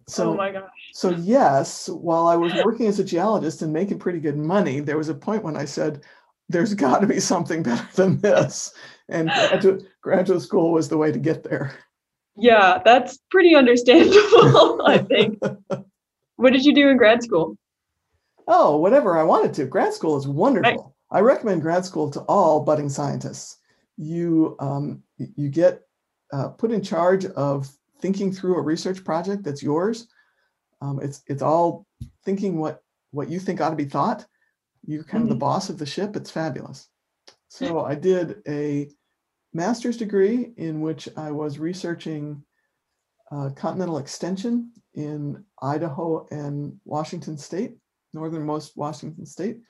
So, 0.07 0.33
oh 0.33 0.37
my 0.37 0.51
gosh. 0.51 0.71
So 0.93 1.11
yes, 1.11 1.89
while 1.89 2.27
I 2.27 2.37
was 2.37 2.53
working 2.65 2.87
as 2.87 2.99
a 2.99 3.05
geologist 3.05 3.63
and 3.63 3.73
making 3.73 3.99
pretty 3.99 4.21
good 4.21 4.37
money, 4.37 4.81
there 4.81 4.99
was 4.99 5.09
a 5.09 5.15
point 5.15 5.43
when 5.43 5.57
I 5.57 5.65
said, 5.65 6.03
there's 6.49 6.75
got 6.75 7.01
to 7.01 7.07
be 7.07 7.21
something 7.21 7.63
better 7.63 7.89
than 7.95 8.21
this. 8.21 8.73
And 9.09 9.29
graduate, 9.29 9.85
graduate 10.03 10.43
school 10.43 10.73
was 10.73 10.89
the 10.89 10.99
way 10.99 11.11
to 11.11 11.19
get 11.19 11.45
there. 11.45 11.75
Yeah, 12.37 12.81
that's 12.85 13.19
pretty 13.31 13.55
understandable, 13.55 14.83
I 14.87 14.99
think. 14.99 15.41
what 16.37 16.53
did 16.53 16.65
you 16.65 16.75
do 16.75 16.89
in 16.89 16.97
grad 16.97 17.23
school? 17.23 17.57
Oh, 18.47 18.77
whatever 18.77 19.17
I 19.17 19.23
wanted 19.23 19.55
to. 19.55 19.65
Grad 19.65 19.95
school 19.95 20.17
is 20.17 20.27
wonderful. 20.27 20.71
Right. 20.71 21.19
I 21.19 21.21
recommend 21.21 21.63
grad 21.63 21.85
school 21.85 22.11
to 22.11 22.21
all 22.23 22.61
budding 22.61 22.89
scientists. 22.89 23.59
You 23.97 24.57
um, 24.59 25.03
you 25.17 25.49
get 25.49 25.83
uh, 26.33 26.49
put 26.49 26.73
in 26.73 26.83
charge 26.83 27.25
of 27.27 27.69
thinking 28.01 28.33
through 28.33 28.57
a 28.57 28.63
research 28.63 29.05
project 29.05 29.45
that's 29.45 29.63
yours. 29.63 30.09
Um, 30.81 31.01
it's 31.03 31.23
it's 31.27 31.43
all 31.43 31.87
thinking 32.25 32.59
what 32.59 32.81
what 33.11 33.29
you 33.29 33.39
think 33.39 33.61
ought 33.61 33.71
to 33.71 33.77
be 33.77 33.85
thought. 33.85 34.27
You're 34.87 35.05
kind 35.05 35.23
mm-hmm. 35.23 35.23
of 35.23 35.29
the 35.29 35.35
mm-hmm. 35.35 35.41
boss 35.41 35.71
of 35.71 35.79
the 35.79 35.87
ship. 35.87 36.17
It's 36.17 36.31
fabulous. 36.31 36.89
So 37.49 37.85
I 37.85 37.95
did 37.95 38.43
a 38.49 38.91
master's 39.53 39.97
degree 39.97 40.53
in 40.57 40.81
which 40.81 41.09
I 41.17 41.31
was 41.31 41.59
researching 41.59 42.43
uh, 43.31 43.51
continental 43.51 43.99
extension 43.99 44.73
in 44.95 45.45
Idaho 45.63 46.27
and 46.31 46.79
Washington 46.85 47.39
State, 47.39 47.77
northernmost 48.13 48.77
Washington 48.77 49.25
State, 49.25 49.61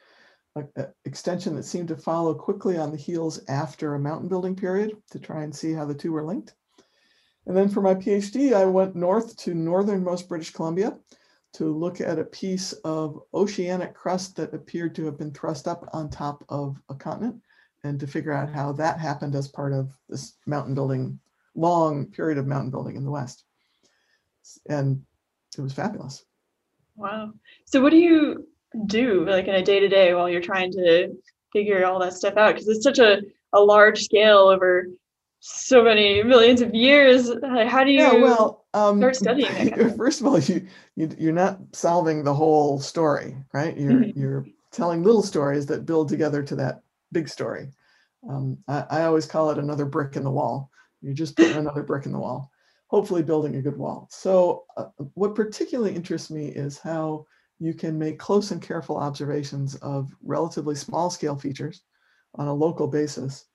an 0.56 0.86
extension 1.04 1.56
that 1.56 1.64
seemed 1.64 1.88
to 1.88 1.96
follow 1.96 2.34
quickly 2.34 2.76
on 2.76 2.90
the 2.90 2.96
heels 2.96 3.40
after 3.48 3.94
a 3.94 4.00
mountain 4.00 4.28
building 4.28 4.54
period 4.54 4.96
to 5.10 5.18
try 5.18 5.42
and 5.42 5.54
see 5.54 5.72
how 5.72 5.84
the 5.84 5.94
two 5.94 6.12
were 6.12 6.24
linked. 6.24 6.54
And 7.46 7.56
then 7.56 7.68
for 7.68 7.82
my 7.82 7.94
PhD, 7.94 8.54
I 8.54 8.64
went 8.64 8.96
north 8.96 9.36
to 9.38 9.54
northernmost 9.54 10.28
British 10.28 10.52
Columbia 10.52 10.98
to 11.54 11.72
look 11.72 12.00
at 12.00 12.18
a 12.18 12.24
piece 12.24 12.72
of 12.84 13.20
oceanic 13.32 13.94
crust 13.94 14.36
that 14.36 14.54
appeared 14.54 14.94
to 14.94 15.04
have 15.04 15.18
been 15.18 15.32
thrust 15.32 15.68
up 15.68 15.88
on 15.92 16.08
top 16.08 16.44
of 16.48 16.80
a 16.88 16.94
continent 16.94 17.40
and 17.84 18.00
to 18.00 18.06
figure 18.06 18.32
out 18.32 18.50
how 18.50 18.72
that 18.72 18.98
happened 18.98 19.34
as 19.34 19.46
part 19.46 19.72
of 19.72 19.92
this 20.08 20.34
mountain 20.46 20.74
building, 20.74 21.18
long 21.54 22.06
period 22.06 22.38
of 22.38 22.46
mountain 22.46 22.70
building 22.70 22.96
in 22.96 23.04
the 23.04 23.10
West. 23.10 23.44
And 24.68 25.02
it 25.56 25.60
was 25.60 25.72
fabulous. 25.72 26.24
Wow. 26.96 27.32
So 27.66 27.82
what 27.82 27.90
do 27.90 27.98
you 27.98 28.46
do 28.86 29.26
like 29.28 29.46
in 29.46 29.54
a 29.54 29.62
day 29.62 29.80
to 29.80 29.88
day 29.88 30.14
while 30.14 30.28
you're 30.28 30.40
trying 30.40 30.70
to 30.72 31.08
figure 31.52 31.86
all 31.86 31.98
that 32.00 32.14
stuff 32.14 32.36
out? 32.36 32.54
Because 32.54 32.68
it's 32.68 32.84
such 32.84 32.98
a, 32.98 33.22
a 33.52 33.60
large 33.60 34.02
scale 34.02 34.48
over 34.48 34.86
so 35.46 35.84
many 35.84 36.22
millions 36.22 36.62
of 36.62 36.74
years 36.74 37.30
how 37.68 37.84
do 37.84 37.90
you 37.90 37.98
yeah 37.98 38.12
well 38.12 38.64
um, 38.72 38.98
start 38.98 39.14
studying 39.14 39.74
first 39.96 40.20
of 40.20 40.26
all, 40.26 40.38
you, 40.38 40.66
you 40.96 41.10
you're 41.18 41.32
not 41.32 41.60
solving 41.72 42.24
the 42.24 42.34
whole 42.34 42.80
story, 42.80 43.36
right? 43.52 43.76
You're 43.76 44.00
Mhm. 44.00 44.16
you're 44.16 44.46
telling 44.72 45.04
little 45.04 45.22
stories 45.22 45.66
that 45.66 45.86
build 45.86 46.08
together 46.08 46.42
to 46.42 46.56
that 46.56 46.82
big 47.12 47.28
story. 47.28 47.68
Um, 48.28 48.58
I, 48.66 48.84
I 48.90 49.02
always 49.04 49.26
call 49.26 49.50
it 49.50 49.58
another 49.58 49.84
brick 49.84 50.16
in 50.16 50.24
the 50.24 50.30
wall. 50.30 50.70
You're 51.02 51.14
just 51.14 51.36
putting 51.36 51.56
another 51.56 51.82
brick 51.90 52.06
in 52.06 52.12
the 52.12 52.18
wall, 52.18 52.50
hopefully 52.88 53.22
building 53.22 53.56
a 53.56 53.62
good 53.62 53.76
wall. 53.76 54.08
So, 54.10 54.64
uh, 54.76 54.86
what 55.12 55.34
particularly 55.36 55.94
interests 55.94 56.30
me 56.30 56.46
is 56.46 56.78
how 56.78 57.26
you 57.58 57.74
can 57.74 57.98
make 57.98 58.18
close 58.18 58.50
and 58.50 58.60
careful 58.60 58.96
observations 58.96 59.74
of 59.76 60.10
relatively 60.22 60.74
small 60.74 61.10
scale 61.10 61.36
features 61.36 61.82
on 62.34 62.48
a 62.48 62.54
local 62.54 62.88
basis, 62.88 63.46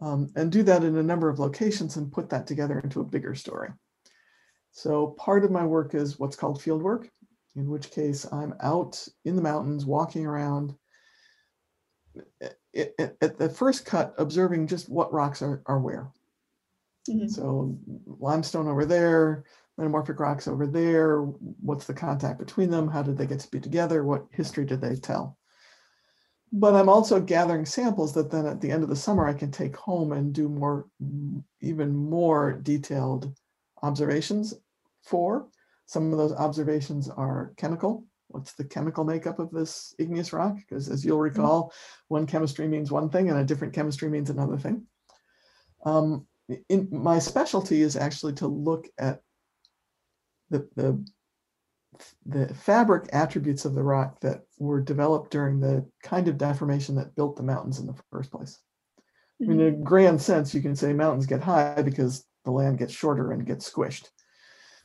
um, 0.00 0.28
and 0.36 0.50
do 0.50 0.62
that 0.64 0.82
in 0.82 0.96
a 0.96 1.02
number 1.02 1.28
of 1.28 1.38
locations 1.38 1.96
and 1.96 2.12
put 2.12 2.28
that 2.30 2.46
together 2.46 2.80
into 2.80 3.00
a 3.00 3.04
bigger 3.04 3.34
story. 3.34 3.70
So 4.72 5.08
part 5.18 5.44
of 5.44 5.50
my 5.50 5.64
work 5.64 5.94
is 5.94 6.18
what's 6.18 6.36
called 6.36 6.62
field 6.62 6.82
work, 6.82 7.10
in 7.56 7.68
which 7.68 7.90
case 7.90 8.24
I'm 8.32 8.54
out 8.60 9.06
in 9.24 9.36
the 9.36 9.42
mountains, 9.42 9.84
walking 9.86 10.26
around. 10.26 10.74
a- 12.42 12.50
a- 12.74 12.92
a- 12.98 13.24
At 13.24 13.38
the 13.38 13.48
first 13.48 13.84
cut, 13.84 14.14
observing 14.18 14.66
just 14.66 14.88
what 14.88 15.12
rocks 15.12 15.42
are, 15.42 15.62
are 15.66 15.78
where. 15.78 16.10
Mhm. 17.08 17.30
So 17.30 17.78
limestone 18.06 18.66
over 18.66 18.84
there, 18.84 19.44
metamorphic 19.80 20.20
rocks 20.20 20.46
over 20.46 20.66
there. 20.66 21.22
What's 21.22 21.86
the 21.86 21.94
contact 21.94 22.38
between 22.38 22.70
them? 22.70 22.88
How 22.88 23.02
did 23.02 23.16
they 23.16 23.26
get 23.26 23.40
to 23.40 23.50
be 23.50 23.60
together? 23.60 24.04
What 24.04 24.26
history 24.30 24.66
did 24.66 24.80
they 24.80 24.94
tell? 24.94 25.38
But 26.52 26.74
I'm 26.74 26.88
also 26.88 27.20
gathering 27.20 27.64
samples 27.64 28.12
that 28.14 28.30
then 28.30 28.46
at 28.46 28.60
the 28.60 28.70
end 28.70 28.82
of 28.82 28.88
the 28.88 28.96
summer 28.96 29.26
I 29.26 29.32
can 29.32 29.50
take 29.50 29.76
home 29.76 30.12
and 30.12 30.32
do 30.32 30.48
more, 30.48 30.86
even 31.60 31.94
more 31.94 32.52
detailed 32.52 33.34
observations 33.82 34.54
for. 35.02 35.48
Some 35.86 36.12
of 36.12 36.18
those 36.18 36.32
observations 36.32 37.08
are 37.08 37.52
chemical. 37.56 38.04
What's 38.28 38.52
the 38.52 38.64
chemical 38.64 39.04
makeup 39.04 39.38
of 39.38 39.50
this 39.50 39.94
igneous 39.98 40.32
rock? 40.32 40.56
Because 40.56 40.88
as 40.88 41.04
you'll 41.04 41.18
recall, 41.18 41.72
one 42.08 42.26
chemistry 42.26 42.68
means 42.68 42.90
one 42.90 43.08
thing 43.08 43.30
and 43.30 43.38
a 43.38 43.44
different 43.44 43.72
chemistry 43.72 44.08
means 44.08 44.30
another 44.30 44.58
thing. 44.58 44.86
Um, 45.84 46.26
in, 46.68 46.88
my 46.90 47.18
specialty 47.18 47.82
is 47.82 47.96
actually 47.96 48.34
to 48.34 48.46
look 48.46 48.88
at 48.98 49.22
the, 50.50 50.68
the, 50.76 51.04
the 52.26 52.54
fabric 52.54 53.08
attributes 53.12 53.64
of 53.64 53.74
the 53.74 53.82
rock 53.82 54.20
that 54.20 54.42
were 54.58 54.80
developed 54.80 55.30
during 55.30 55.60
the 55.60 55.86
kind 56.02 56.28
of 56.28 56.38
deformation 56.38 56.94
that 56.96 57.14
built 57.14 57.36
the 57.36 57.42
mountains 57.42 57.78
in 57.78 57.86
the 57.86 57.94
first 58.10 58.30
place. 58.30 58.58
Mm-hmm. 59.40 59.52
In 59.52 59.60
a 59.60 59.70
grand 59.70 60.20
sense, 60.20 60.54
you 60.54 60.60
can 60.60 60.76
say 60.76 60.92
mountains 60.92 61.26
get 61.26 61.42
high 61.42 61.82
because 61.82 62.24
the 62.44 62.50
land 62.50 62.78
gets 62.78 62.92
shorter 62.92 63.32
and 63.32 63.46
gets 63.46 63.70
squished. 63.70 64.08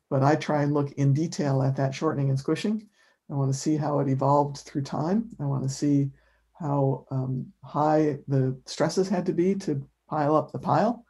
But 0.10 0.24
I 0.24 0.36
try 0.36 0.64
and 0.64 0.74
look 0.74 0.92
in 0.94 1.14
detail 1.14 1.62
at 1.64 1.76
that 1.78 1.94
shortening 1.94 2.30
and 2.30 2.40
squishing. 2.40 2.88
I 3.30 3.34
want 3.34 3.52
to 3.52 3.58
see 3.58 3.76
how 3.76 4.00
it 4.00 4.10
evolved 4.10 4.58
through 4.58 4.84
time. 4.84 5.30
I 5.40 5.46
want 5.46 5.64
to 5.64 5.70
see 5.70 6.12
how 6.54 7.06
um, 7.12 7.52
high 7.64 8.20
the 8.28 8.58
stresses 8.66 9.10
had 9.10 9.26
to 9.26 9.34
be 9.34 9.56
to 9.56 9.84
pile 10.10 10.36
up 10.36 10.52
the 10.52 10.60
pile. 10.60 11.06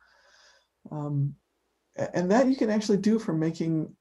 Um, 0.92 1.36
and 2.14 2.32
that 2.32 2.48
you 2.48 2.56
can 2.56 2.70
actually 2.70 2.98
do 2.98 3.20
from 3.20 3.40
making 3.40 3.94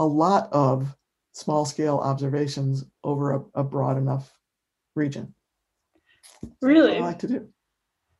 a 0.00 0.04
lot 0.04 0.48
of 0.52 0.96
small 1.32 1.64
scale 1.64 1.98
observations 1.98 2.84
over 3.04 3.34
a, 3.34 3.42
a 3.54 3.62
broad 3.62 3.96
enough 3.96 4.32
region. 4.96 5.34
Really? 6.62 6.96
I 6.96 7.00
like 7.00 7.20
to 7.20 7.28
do. 7.28 7.48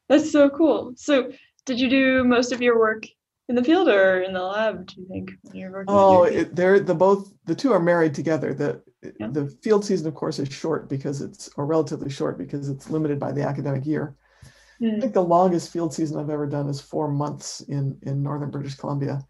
That's 0.09 0.31
so 0.31 0.49
cool. 0.51 0.93
So, 0.97 1.33
did 1.67 1.81
you 1.81 1.89
do 1.89 2.25
most 2.25 2.53
of 2.53 2.61
your 2.61 2.79
work 2.79 3.05
in 3.49 3.55
the 3.55 3.65
field 3.65 3.89
or 3.89 4.23
in 4.23 4.33
the 4.33 4.43
lab? 4.43 4.87
Do 4.87 5.01
you 5.01 5.07
think 5.09 5.31
when 5.43 5.57
you're 5.57 5.73
working? 5.73 5.95
Oh, 5.95 6.25
it, 6.25 6.55
they're 6.55 6.81
the 6.81 6.95
both 6.95 7.33
the 7.47 7.55
two 7.55 7.73
are 7.73 7.81
married 7.81 8.15
together. 8.15 8.55
The 8.55 8.83
Yeah. 9.19 9.29
the 9.29 9.49
field 9.63 9.85
season, 9.85 10.07
of 10.09 10.15
course, 10.15 10.39
is 10.39 10.53
short 10.53 10.89
because 10.89 11.23
it's 11.23 11.49
or 11.57 11.65
relatively 11.65 12.11
short 12.11 12.37
because 12.39 12.69
it's 12.69 12.91
limited 12.91 13.19
by 13.19 13.33
the 13.33 13.43
academic 13.43 13.87
year. 13.87 14.15
I 14.43 14.47
Mm, 14.85 15.01
think 15.01 15.15
the 15.15 15.23
longest 15.23 15.73
field 15.73 15.95
season 15.95 16.19
I've 16.19 16.31
ever 16.31 16.47
done 16.47 16.69
is 16.69 16.81
four 16.81 17.09
months 17.09 17.61
in 17.63 17.99
in 18.03 18.23
northern 18.23 18.51
British 18.51 18.75
Columbia, 18.75 19.21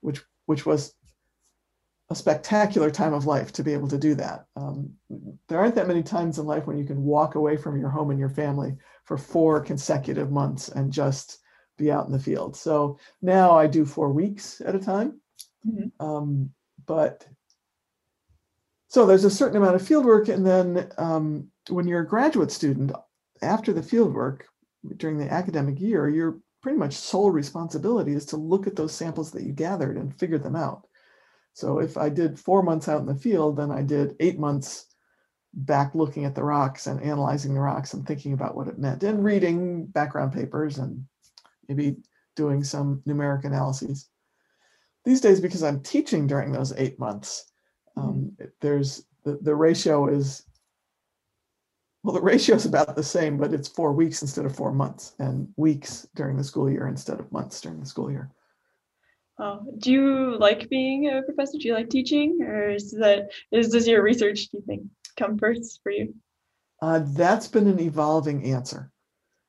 which 0.00 0.22
which 0.46 0.66
was 0.66 0.94
a 2.14 2.16
spectacular 2.16 2.90
time 2.90 3.12
of 3.12 3.26
life 3.26 3.52
to 3.52 3.64
be 3.64 3.72
able 3.72 3.88
to 3.88 3.98
do 3.98 4.14
that. 4.14 4.46
Um, 4.56 4.90
there 5.48 5.58
aren't 5.58 5.74
that 5.74 5.88
many 5.88 6.02
times 6.02 6.38
in 6.38 6.46
life 6.46 6.66
when 6.66 6.78
you 6.78 6.84
can 6.84 7.02
walk 7.02 7.34
away 7.34 7.56
from 7.56 7.78
your 7.78 7.90
home 7.90 8.10
and 8.10 8.20
your 8.20 8.30
family 8.30 8.76
for 9.04 9.18
four 9.18 9.60
consecutive 9.60 10.30
months 10.30 10.68
and 10.68 10.92
just 10.92 11.40
be 11.76 11.90
out 11.90 12.06
in 12.06 12.12
the 12.12 12.18
field. 12.18 12.56
So 12.56 12.98
now 13.20 13.58
I 13.58 13.66
do 13.66 13.84
four 13.84 14.12
weeks 14.12 14.62
at 14.64 14.76
a 14.76 14.78
time. 14.78 15.20
Mhm. 15.66 15.90
Um, 15.98 16.50
but 16.86 17.26
so 18.88 19.06
there's 19.06 19.24
a 19.24 19.30
certain 19.30 19.56
amount 19.56 19.74
of 19.74 19.86
field 19.86 20.04
work, 20.04 20.28
and 20.28 20.46
then 20.46 20.88
um, 20.98 21.50
when 21.68 21.88
you're 21.88 22.02
a 22.02 22.06
graduate 22.06 22.52
student, 22.52 22.92
after 23.42 23.72
the 23.72 23.82
field 23.82 24.14
work 24.14 24.46
during 24.98 25.18
the 25.18 25.32
academic 25.32 25.80
year, 25.80 26.08
your 26.08 26.38
pretty 26.62 26.78
much 26.78 26.94
sole 26.94 27.32
responsibility 27.32 28.12
is 28.12 28.24
to 28.26 28.36
look 28.36 28.68
at 28.68 28.76
those 28.76 28.92
samples 28.92 29.32
that 29.32 29.42
you 29.42 29.52
gathered 29.52 29.96
and 29.96 30.16
figure 30.18 30.38
them 30.38 30.54
out. 30.54 30.86
So 31.54 31.78
if 31.78 31.96
I 31.96 32.08
did 32.08 32.38
four 32.38 32.62
months 32.62 32.88
out 32.88 33.00
in 33.00 33.06
the 33.06 33.14
field, 33.14 33.56
then 33.56 33.70
I 33.70 33.82
did 33.82 34.16
eight 34.20 34.38
months 34.38 34.86
back 35.54 35.94
looking 35.94 36.24
at 36.24 36.34
the 36.34 36.42
rocks 36.42 36.88
and 36.88 37.00
analyzing 37.00 37.54
the 37.54 37.60
rocks 37.60 37.94
and 37.94 38.04
thinking 38.04 38.32
about 38.32 38.56
what 38.56 38.66
it 38.66 38.78
meant 38.78 39.04
and 39.04 39.24
reading 39.24 39.86
background 39.86 40.32
papers 40.32 40.78
and 40.78 41.06
maybe 41.68 41.96
doing 42.34 42.64
some 42.64 43.02
numeric 43.06 43.44
analyses. 43.44 44.08
These 45.04 45.20
days, 45.20 45.40
because 45.40 45.62
I'm 45.62 45.80
teaching 45.80 46.26
during 46.26 46.50
those 46.50 46.72
eight 46.76 46.98
months, 46.98 47.52
um, 47.96 48.36
there's 48.60 49.04
the, 49.22 49.38
the 49.40 49.54
ratio 49.54 50.08
is 50.08 50.42
well, 52.02 52.14
the 52.14 52.20
ratio 52.20 52.56
is 52.56 52.66
about 52.66 52.96
the 52.96 53.02
same, 53.02 53.38
but 53.38 53.54
it's 53.54 53.68
four 53.68 53.92
weeks 53.92 54.20
instead 54.20 54.44
of 54.44 54.54
four 54.54 54.72
months 54.72 55.14
and 55.18 55.48
weeks 55.56 56.06
during 56.14 56.36
the 56.36 56.44
school 56.44 56.70
year 56.70 56.86
instead 56.86 57.18
of 57.18 57.32
months 57.32 57.60
during 57.62 57.80
the 57.80 57.86
school 57.86 58.10
year. 58.10 58.30
Oh, 59.38 59.66
do 59.78 59.90
you 59.90 60.38
like 60.38 60.68
being 60.68 61.08
a 61.08 61.22
professor? 61.22 61.58
Do 61.58 61.66
you 61.66 61.74
like 61.74 61.90
teaching, 61.90 62.40
or 62.42 62.70
is 62.70 62.92
that 62.92 63.32
is 63.50 63.70
does 63.70 63.88
your 63.88 64.02
research? 64.02 64.48
Do 64.48 64.58
you 64.58 64.64
think 64.64 64.82
come 65.16 65.38
first 65.38 65.80
for 65.82 65.90
you? 65.90 66.14
Uh, 66.80 67.00
that's 67.04 67.48
been 67.48 67.66
an 67.66 67.80
evolving 67.80 68.44
answer. 68.44 68.92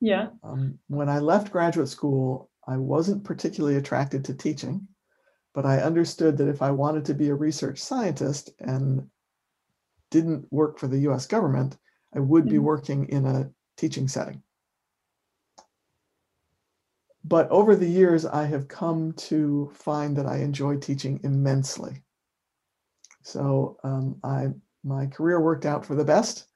Yeah. 0.00 0.28
Um, 0.42 0.78
when 0.88 1.08
I 1.08 1.18
left 1.20 1.52
graduate 1.52 1.88
school, 1.88 2.50
I 2.66 2.76
wasn't 2.76 3.24
particularly 3.24 3.76
attracted 3.76 4.24
to 4.24 4.34
teaching, 4.34 4.88
but 5.54 5.64
I 5.64 5.78
understood 5.82 6.36
that 6.38 6.48
if 6.48 6.62
I 6.62 6.70
wanted 6.72 7.04
to 7.06 7.14
be 7.14 7.28
a 7.28 7.34
research 7.34 7.78
scientist 7.78 8.50
and 8.58 9.08
didn't 10.10 10.46
work 10.52 10.78
for 10.78 10.88
the 10.88 10.98
US 11.00 11.26
government, 11.26 11.78
I 12.14 12.20
would 12.20 12.48
be 12.48 12.56
Mhm. 12.56 12.62
working 12.62 13.08
in 13.08 13.24
a 13.26 13.50
teaching 13.76 14.08
setting. 14.08 14.42
But 17.26 17.50
over 17.50 17.74
the 17.74 17.88
years, 17.88 18.24
I 18.24 18.44
have 18.44 18.68
come 18.68 19.12
to 19.14 19.70
find 19.74 20.16
that 20.16 20.26
I 20.26 20.38
enjoy 20.38 20.76
teaching 20.76 21.20
immensely. 21.24 22.02
So 23.22 23.78
um, 23.82 24.20
I 24.22 24.48
my 24.84 25.06
career 25.06 25.40
worked 25.40 25.66
out 25.66 25.84
for 25.84 25.96
the 25.96 26.04
best 26.04 26.46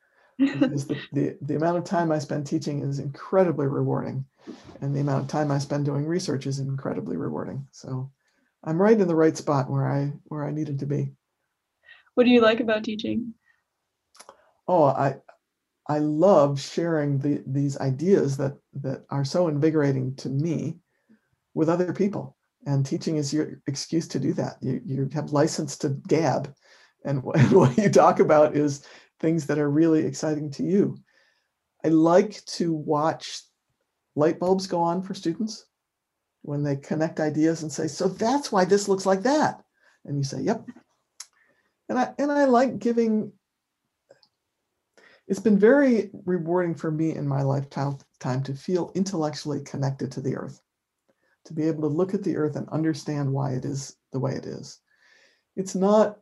the, 0.41 1.07
the, 1.13 1.37
the 1.43 1.57
amount 1.57 1.79
of 1.79 1.85
time 1.85 2.11
I 2.11 2.19
spend 2.19 2.47
teaching 2.47 2.83
is 2.83 2.99
incredibly 2.99 3.67
rewarding. 3.67 4.25
And 4.81 4.95
the 4.95 5.01
amount 5.01 5.25
of 5.25 5.29
time 5.29 5.51
I 5.51 5.59
spend 5.59 5.85
doing 5.85 6.07
research 6.07 6.47
is 6.47 6.59
incredibly 6.59 7.17
rewarding. 7.17 7.67
So 7.73 8.11
I'm 8.65 8.81
right 8.81 8.99
in 8.99 9.09
the 9.09 9.15
right 9.15 9.37
spot 9.37 9.71
where 9.71 9.87
I 9.87 10.13
where 10.25 10.45
I 10.45 10.51
needed 10.51 10.79
to 10.81 10.87
be. 10.87 11.13
what 12.15 12.25
do 12.25 12.31
you 12.31 12.41
like 12.41 12.61
about 12.61 12.85
teaching? 12.85 13.35
Oh, 14.67 14.85
I 14.85 15.17
I 15.89 15.99
love 15.99 16.61
sharing 16.61 17.19
the, 17.19 17.43
these 17.47 17.79
ideas 17.79 18.37
that 18.37 18.57
that 18.83 19.05
are 19.11 19.25
so 19.25 19.49
invigorating 19.49 20.15
to 20.17 20.29
me 20.29 20.79
with 21.55 21.69
other 21.69 21.93
people. 21.93 22.37
And 22.67 22.85
teaching 22.85 23.17
is 23.17 23.33
your 23.33 23.61
excuse 23.67 24.07
to 24.09 24.21
do 24.21 24.33
that. 24.35 24.57
You, 24.61 24.81
you 24.85 25.09
have 25.15 25.33
license 25.33 25.77
to 25.79 25.91
gab. 26.09 26.55
And 27.05 27.23
what, 27.25 27.41
what 27.53 27.77
you 27.79 27.89
talk 27.89 28.21
about 28.21 28.57
is 28.57 28.87
things 29.19 29.47
that 29.47 29.59
are 29.59 29.71
really 29.71 30.05
exciting 30.05 30.51
to 30.53 30.63
you. 30.63 30.97
I 31.85 31.89
like 31.89 32.45
to 32.45 32.73
watch 32.73 33.41
light 34.15 34.39
bulbs 34.39 34.67
go 34.67 34.81
on 34.81 35.03
for 35.03 35.15
students 35.15 35.65
when 36.43 36.63
they 36.63 36.77
connect 36.77 37.21
ideas 37.21 37.63
and 37.63 37.73
say, 37.73 37.87
so 37.87 38.09
that's 38.09 38.51
why 38.53 38.65
this 38.65 38.89
looks 38.89 39.07
like 39.07 39.23
that. 39.23 39.63
And 40.05 40.17
you 40.17 40.25
say, 40.25 40.41
yep. 40.41 40.65
And 41.89 41.99
I 41.99 42.15
and 42.19 42.31
I 42.31 42.45
like 42.45 42.79
giving 42.79 43.33
it's 45.31 45.39
been 45.39 45.59
very 45.59 46.11
rewarding 46.27 46.75
for 46.75 46.91
me 46.91 47.15
in 47.15 47.27
my 47.27 47.43
lifetime 47.43 47.97
time 48.19 48.43
to 48.43 48.53
feel 48.53 48.91
intellectually 48.97 49.61
connected 49.61 50.11
to 50.11 50.21
the 50.21 50.37
earth, 50.37 50.61
to 51.45 51.55
be 51.55 51.63
able 51.69 51.83
to 51.83 51.97
look 51.97 52.15
at 52.15 52.25
the 52.25 52.37
earth 52.37 52.57
and 52.57 52.69
understand 52.71 53.33
why 53.33 53.53
it 53.53 53.65
is 53.65 53.97
the 54.13 54.19
way 54.19 54.33
it 54.33 54.45
is. 54.45 54.81
It's 55.55 55.77
not, 55.77 56.19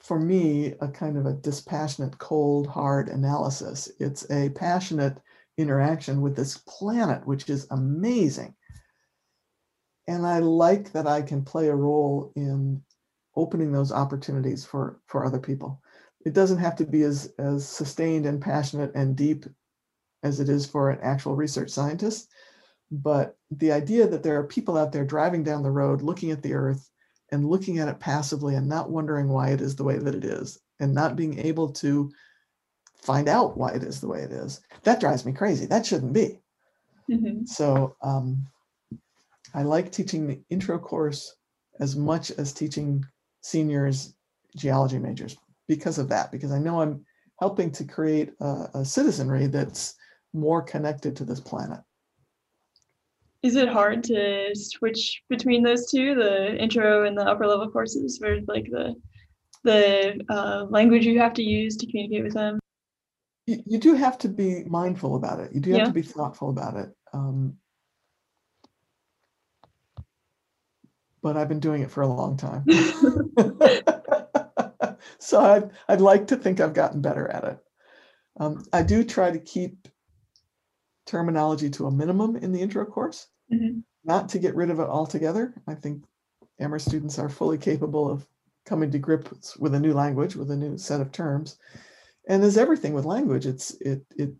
for 0.00 0.18
me, 0.18 0.74
a 0.80 0.88
kind 0.88 1.18
of 1.18 1.26
a 1.26 1.34
dispassionate, 1.34 2.16
cold, 2.16 2.66
hard 2.66 3.10
analysis. 3.10 3.90
It's 4.00 4.28
a 4.30 4.48
passionate 4.50 5.18
interaction 5.58 6.22
with 6.22 6.34
this 6.34 6.56
planet, 6.66 7.26
which 7.26 7.50
is 7.50 7.66
amazing. 7.70 8.54
and 10.08 10.26
I 10.26 10.38
like 10.38 10.92
that 10.92 11.06
I 11.06 11.20
can 11.22 11.44
play 11.44 11.68
a 11.68 11.74
role 11.74 12.32
in 12.34 12.82
opening 13.36 13.70
those 13.70 13.92
opportunities 13.92 14.64
for 14.64 15.00
for 15.06 15.24
other 15.24 15.38
people. 15.38 15.82
It 16.24 16.34
doesn't 16.34 16.58
have 16.58 16.76
to 16.76 16.84
be 16.84 17.02
as 17.02 17.32
as 17.38 17.66
sustained 17.66 18.26
and 18.26 18.40
passionate 18.40 18.92
and 18.94 19.16
deep 19.16 19.46
as 20.22 20.40
it 20.40 20.48
is 20.48 20.66
for 20.66 20.90
an 20.90 20.98
actual 21.00 21.36
research 21.36 21.70
scientist, 21.70 22.28
but 22.90 23.36
the 23.50 23.72
idea 23.72 24.06
that 24.08 24.22
there 24.22 24.38
are 24.38 24.44
people 24.44 24.76
out 24.76 24.92
there 24.92 25.04
driving 25.04 25.44
down 25.44 25.62
the 25.62 25.70
road 25.70 26.02
looking 26.02 26.30
at 26.30 26.42
the 26.42 26.54
earth 26.54 26.90
and 27.30 27.48
looking 27.48 27.78
at 27.78 27.88
it 27.88 28.00
passively 28.00 28.54
and 28.56 28.68
not 28.68 28.90
wondering 28.90 29.28
why 29.28 29.50
it 29.50 29.60
is 29.60 29.76
the 29.76 29.84
way 29.84 29.98
that 29.98 30.14
it 30.14 30.24
is 30.24 30.58
and 30.80 30.92
not 30.92 31.16
being 31.16 31.38
able 31.38 31.70
to 31.70 32.10
find 32.96 33.28
out 33.28 33.56
why 33.56 33.70
it 33.70 33.82
is 33.82 34.00
the 34.00 34.08
way 34.08 34.20
it 34.20 34.32
is 34.32 34.60
that 34.82 35.00
drives 35.00 35.24
me 35.24 35.32
crazy. 35.32 35.66
That 35.66 35.86
shouldn't 35.86 36.12
be. 36.12 36.40
Mhm. 37.08 37.48
so 37.48 37.96
um, 38.02 38.46
I 39.54 39.62
like 39.62 39.90
teaching 39.90 40.26
the 40.26 40.42
intro 40.50 40.78
course 40.78 41.36
as 41.80 41.96
much 41.96 42.30
as 42.32 42.52
teaching 42.52 43.04
seniors 43.40 44.14
geology 44.56 44.98
majors 44.98 45.36
because 45.68 45.98
of 45.98 46.08
that, 46.08 46.32
because 46.32 46.50
I 46.50 46.58
know 46.58 46.80
I'm 46.80 47.04
helping 47.38 47.70
to 47.72 47.84
create 47.84 48.32
a, 48.40 48.68
a 48.74 48.84
citizenry 48.84 49.46
that's 49.46 49.94
more 50.32 50.62
connected 50.62 51.14
to 51.16 51.24
this 51.24 51.40
planet. 51.40 51.80
Is 53.42 53.54
it 53.54 53.68
hard 53.68 54.02
to 54.04 54.50
switch 54.54 55.22
between 55.28 55.62
those 55.62 55.88
two, 55.90 56.16
the 56.16 56.56
intro 56.56 57.04
and 57.06 57.16
the 57.16 57.22
upper 57.22 57.46
level 57.46 57.70
courses, 57.70 58.18
where 58.20 58.40
like 58.48 58.66
the 58.70 58.94
the 59.64 60.20
uh, 60.28 60.64
language 60.70 61.04
you 61.04 61.20
have 61.20 61.34
to 61.34 61.42
use 61.42 61.76
to 61.76 61.86
communicate 61.86 62.24
with 62.24 62.34
them? 62.34 62.58
You, 63.46 63.62
you 63.66 63.78
do 63.78 63.94
have 63.94 64.18
to 64.18 64.28
be 64.28 64.64
mindful 64.64 65.14
about 65.14 65.40
it. 65.40 65.52
You 65.52 65.60
do 65.60 65.70
have 65.70 65.80
Yeah. 65.80 65.86
to 65.86 65.92
be 65.92 66.02
thoughtful 66.02 66.50
about 66.50 66.76
it. 66.76 66.90
Um, 67.12 67.54
but 71.22 71.36
I've 71.36 71.48
been 71.48 71.60
doing 71.60 71.82
it 71.82 71.90
for 71.90 72.02
a 72.02 72.08
long 72.08 72.36
time. 72.36 72.64
so 75.28 75.40
I'd, 75.42 75.70
I'd 75.88 76.00
like 76.00 76.26
to 76.28 76.36
think 76.36 76.58
I've 76.58 76.72
gotten 76.72 77.02
better 77.02 77.28
at 77.28 77.44
it. 77.44 77.58
Um, 78.40 78.64
I 78.72 78.82
do 78.82 79.04
try 79.04 79.30
to 79.30 79.38
keep 79.38 79.86
terminology 81.04 81.68
to 81.68 81.86
a 81.86 81.90
minimum 81.90 82.36
in 82.36 82.50
the 82.50 82.62
intro 82.62 82.86
course, 82.86 83.26
Mhm. 83.52 83.82
not 84.04 84.30
to 84.30 84.38
get 84.38 84.54
rid 84.54 84.70
of 84.70 84.80
it 84.80 84.88
altogether. 84.88 85.54
I 85.66 85.74
think 85.74 86.02
Amherst 86.60 86.86
students 86.86 87.18
are 87.18 87.28
fully 87.28 87.58
capable 87.58 88.10
of 88.10 88.26
coming 88.64 88.90
to 88.90 88.98
grips 88.98 89.54
with 89.58 89.74
a 89.74 89.80
new 89.80 89.92
language, 89.92 90.34
with 90.34 90.50
a 90.50 90.56
new 90.56 90.78
set 90.78 91.02
of 91.02 91.12
terms. 91.12 91.58
And 92.26 92.42
as 92.42 92.56
everything 92.56 92.94
with 92.94 93.04
language, 93.04 93.44
it's 93.44 93.72
it 93.82 94.06
it 94.16 94.30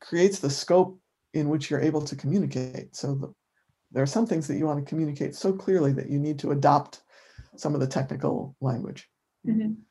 creates 0.00 0.38
the 0.38 0.50
scope 0.50 0.98
in 1.34 1.50
which 1.50 1.70
you're 1.70 1.80
able 1.80 2.02
to 2.02 2.16
communicate. 2.16 2.96
So 2.96 3.14
the, 3.14 3.34
there 3.92 4.02
are 4.02 4.06
some 4.14 4.26
things 4.26 4.46
that 4.46 4.56
you 4.56 4.64
want 4.66 4.82
to 4.82 4.88
communicate 4.88 5.34
so 5.34 5.52
clearly 5.52 5.92
that 5.92 6.08
you 6.08 6.18
need 6.18 6.38
to 6.38 6.52
adopt 6.52 7.02
some 7.56 7.74
of 7.74 7.80
the 7.80 7.86
technical 7.86 8.56
language. 8.60 9.10
Mhm. 9.46 9.86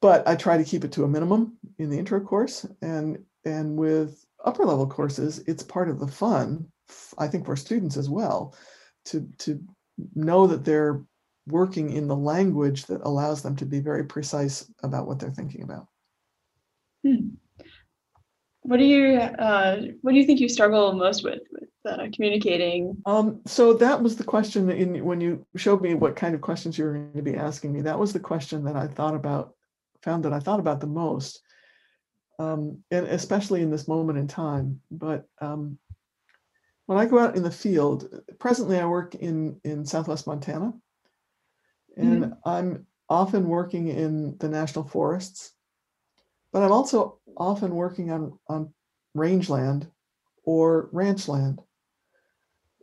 But 0.00 0.26
I 0.28 0.36
try 0.36 0.58
to 0.58 0.64
keep 0.64 0.84
it 0.84 0.92
to 0.92 1.04
a 1.04 1.08
minimum 1.08 1.58
in 1.78 1.88
the 1.90 1.98
intro 1.98 2.20
course, 2.20 2.66
and 2.82 3.24
and 3.44 3.76
with 3.78 4.24
upper 4.44 4.64
level 4.64 4.86
courses, 4.86 5.38
it's 5.46 5.62
part 5.62 5.88
of 5.88 5.98
the 5.98 6.06
fun. 6.08 6.70
I 7.18 7.28
think 7.28 7.46
for 7.46 7.56
students 7.56 7.96
as 7.96 8.10
well, 8.10 8.54
to 9.06 9.28
to 9.38 9.60
know 10.14 10.46
that 10.48 10.64
they're 10.64 11.04
working 11.46 11.90
in 11.90 12.06
the 12.08 12.16
language 12.16 12.86
that 12.86 13.00
allows 13.02 13.42
them 13.42 13.56
to 13.56 13.66
be 13.66 13.80
very 13.80 14.04
precise 14.04 14.70
about 14.82 15.06
what 15.06 15.18
they're 15.18 15.30
thinking 15.30 15.62
about. 15.62 15.88
Hmm. 17.04 17.41
What 18.62 18.78
do 18.78 18.84
you 18.84 19.18
uh, 19.18 19.82
what 20.02 20.12
do 20.12 20.18
you 20.18 20.24
think 20.24 20.40
you 20.40 20.48
struggle 20.48 20.92
most 20.92 21.24
with 21.24 21.42
with 21.50 21.68
uh, 21.84 22.06
communicating? 22.12 22.96
Um, 23.06 23.40
so 23.44 23.74
that 23.74 24.00
was 24.00 24.16
the 24.16 24.24
question 24.24 24.70
in 24.70 25.04
when 25.04 25.20
you 25.20 25.44
showed 25.56 25.82
me 25.82 25.94
what 25.94 26.14
kind 26.14 26.34
of 26.34 26.40
questions 26.40 26.78
you 26.78 26.84
were 26.84 26.92
going 26.92 27.12
to 27.14 27.22
be 27.22 27.36
asking 27.36 27.72
me. 27.72 27.80
That 27.80 27.98
was 27.98 28.12
the 28.12 28.20
question 28.20 28.64
that 28.64 28.76
I 28.76 28.86
thought 28.86 29.16
about, 29.16 29.54
found 30.02 30.24
that 30.24 30.32
I 30.32 30.38
thought 30.38 30.60
about 30.60 30.80
the 30.80 30.86
most, 30.86 31.42
um, 32.38 32.78
and 32.92 33.06
especially 33.08 33.62
in 33.62 33.70
this 33.70 33.88
moment 33.88 34.18
in 34.18 34.28
time. 34.28 34.80
But 34.92 35.26
um, 35.40 35.78
when 36.86 36.98
I 36.98 37.06
go 37.06 37.18
out 37.18 37.36
in 37.36 37.42
the 37.42 37.50
field, 37.50 38.08
presently 38.38 38.78
I 38.78 38.86
work 38.86 39.16
in 39.16 39.60
in 39.64 39.84
Southwest 39.84 40.28
Montana, 40.28 40.72
and 41.96 42.34
I'm 42.44 42.86
often 43.08 43.48
working 43.48 43.88
in 43.88 44.36
the 44.38 44.48
national 44.48 44.84
forests, 44.84 45.52
but 46.52 46.62
I'm 46.62 46.72
also 46.72 47.18
often 47.36 47.74
working 47.74 48.10
on 48.10 48.38
on 48.48 48.72
rangeland 49.14 49.90
or 50.44 50.88
ranch 50.92 51.28
land 51.28 51.60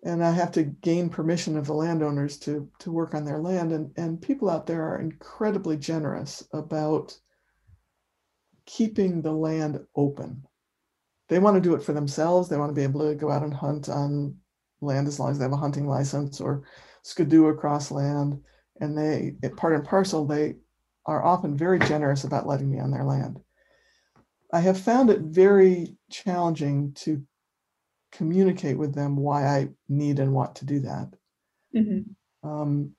and 0.03 0.23
I 0.23 0.31
have 0.31 0.51
to 0.53 0.63
gain 0.63 1.09
permission 1.09 1.57
of 1.57 1.65
the 1.65 1.73
landowners 1.73 2.37
to 2.39 2.69
to 2.79 2.91
work 2.91 3.13
on 3.13 3.25
their 3.25 3.39
land. 3.39 3.71
And 3.71 3.91
and 3.97 4.21
people 4.21 4.49
out 4.49 4.65
there 4.65 4.83
are 4.83 5.01
incredibly 5.01 5.77
generous 5.77 6.43
about 6.53 7.17
keeping 8.65 9.21
the 9.21 9.31
land 9.31 9.79
open. 9.95 10.45
They 11.27 11.39
want 11.39 11.55
to 11.55 11.61
do 11.61 11.75
it 11.75 11.83
for 11.83 11.93
themselves. 11.93 12.49
They 12.49 12.57
want 12.57 12.69
to 12.69 12.75
be 12.75 12.83
able 12.83 13.07
to 13.07 13.15
go 13.15 13.29
out 13.29 13.43
and 13.43 13.53
hunt 13.53 13.89
on 13.89 14.37
land 14.81 15.07
as 15.07 15.19
long 15.19 15.31
as 15.31 15.37
they 15.37 15.43
have 15.43 15.51
a 15.51 15.57
hunting 15.57 15.87
license 15.87 16.39
or 16.39 16.63
skidoo 17.03 17.47
across 17.47 17.91
land. 17.91 18.41
And 18.81 18.97
they, 18.97 19.35
part 19.57 19.75
and 19.75 19.83
parcel, 19.83 20.25
they 20.25 20.55
are 21.05 21.23
often 21.23 21.57
very 21.57 21.79
generous 21.79 22.23
about 22.23 22.47
letting 22.47 22.71
me 22.71 22.79
on 22.79 22.91
their 22.91 23.03
land. 23.03 23.39
I 24.51 24.59
have 24.61 24.79
found 24.79 25.09
it 25.09 25.21
very 25.21 25.95
challenging 26.09 26.93
to 26.93 27.23
communicate 28.11 28.77
with 28.77 28.95
them 28.95 29.15
why 29.15 29.45
I 29.45 29.69
need 29.87 30.19
and 30.19 30.33
want 30.33 30.55
to 30.55 30.65
do 30.65 30.79
that. 30.79 31.13
Mhm. 31.75 32.15
Um, 32.43 32.95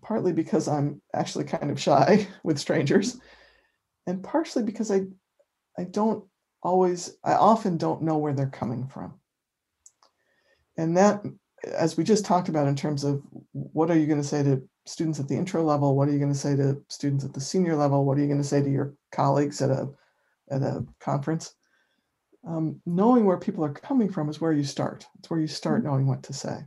partly 0.00 0.32
because 0.32 0.68
I'm 0.68 1.02
actually 1.12 1.44
kind 1.44 1.70
of 1.70 1.80
shy 1.80 2.28
with 2.44 2.58
strangers, 2.58 3.18
and 4.06 4.22
partially 4.22 4.62
because 4.62 4.90
I 4.90 5.06
I 5.78 5.84
don't 5.84 6.24
always 6.62 7.16
I 7.24 7.34
often 7.34 7.76
don't 7.76 8.02
know 8.02 8.18
where 8.18 8.32
they're 8.32 8.46
coming 8.46 8.86
from. 8.86 9.18
And 10.76 10.96
that, 10.96 11.24
as 11.64 11.96
we 11.96 12.04
just 12.04 12.24
talked 12.24 12.48
about 12.48 12.68
in 12.68 12.76
terms 12.76 13.04
of 13.04 13.22
what 13.52 13.90
are 13.90 13.98
you 13.98 14.06
going 14.06 14.20
to 14.20 14.26
say 14.26 14.42
to 14.42 14.62
students 14.86 15.20
at 15.20 15.28
the 15.28 15.36
intro 15.36 15.62
level, 15.62 15.96
what 15.96 16.08
are 16.08 16.12
you 16.12 16.18
going 16.18 16.32
to 16.32 16.38
say 16.38 16.56
to 16.56 16.82
students 16.88 17.24
at 17.24 17.32
the 17.32 17.40
senior 17.40 17.76
level, 17.76 18.04
what 18.04 18.16
are 18.16 18.20
you 18.20 18.26
going 18.26 18.40
to 18.40 18.46
say 18.46 18.62
to 18.62 18.70
your 18.70 18.94
colleagues 19.12 19.60
at 19.60 19.70
a 19.70 19.88
at 20.52 20.62
a 20.62 20.86
conference? 21.00 21.54
um, 22.46 22.80
knowing 22.86 23.24
where 23.24 23.36
people 23.36 23.64
are 23.64 23.72
coming 23.72 24.10
from 24.10 24.28
is 24.28 24.40
where 24.40 24.52
you 24.52 24.64
start. 24.64 25.06
It's 25.18 25.30
where 25.30 25.40
you 25.40 25.46
start 25.46 25.84
knowing 25.84 26.06
what 26.06 26.22
to 26.24 26.32
say. 26.32 26.58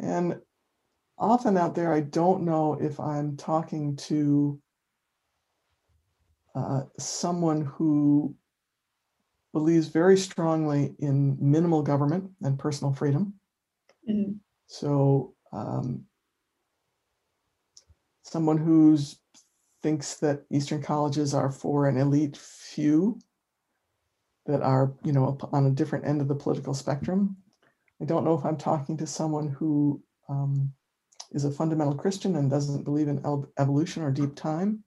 And 0.00 0.40
often 1.18 1.56
out 1.56 1.74
there, 1.74 1.92
I 1.92 2.00
don't 2.00 2.44
know 2.44 2.74
if 2.74 3.00
I'm 3.00 3.36
talking 3.36 3.96
to 3.96 4.60
uh, 6.54 6.82
someone 6.98 7.62
who 7.64 8.34
believes 9.52 9.88
very 9.88 10.16
strongly 10.16 10.94
in 11.00 11.36
minimal 11.40 11.82
government 11.82 12.30
and 12.42 12.58
personal 12.58 12.92
freedom. 12.92 13.34
Mhm. 14.08 14.38
So, 14.66 15.34
um, 15.52 16.04
someone 18.22 18.58
who 18.58 18.98
thinks 19.82 20.16
that 20.16 20.44
Eastern 20.50 20.82
colleges 20.82 21.34
are 21.34 21.50
for 21.50 21.86
an 21.86 21.96
elite 21.96 22.36
few 22.36 23.18
that 24.46 24.62
are, 24.62 24.94
you 25.04 25.12
know, 25.12 25.38
on 25.52 25.66
a 25.66 25.70
different 25.70 26.06
end 26.06 26.20
of 26.20 26.28
the 26.28 26.34
political 26.34 26.74
spectrum. 26.74 27.36
I 28.00 28.04
don't 28.04 28.24
know 28.24 28.36
if 28.36 28.44
I'm 28.44 28.56
talking 28.56 28.96
to 28.96 29.06
someone 29.06 29.48
who 29.48 30.02
um, 30.28 30.72
is 31.32 31.44
a 31.44 31.50
fundamental 31.50 31.94
Christian 31.94 32.36
and 32.36 32.50
doesn't 32.50 32.84
believe 32.84 33.08
in 33.08 33.22
evolution 33.58 34.02
or 34.02 34.10
deep 34.10 34.34
time. 34.34 34.82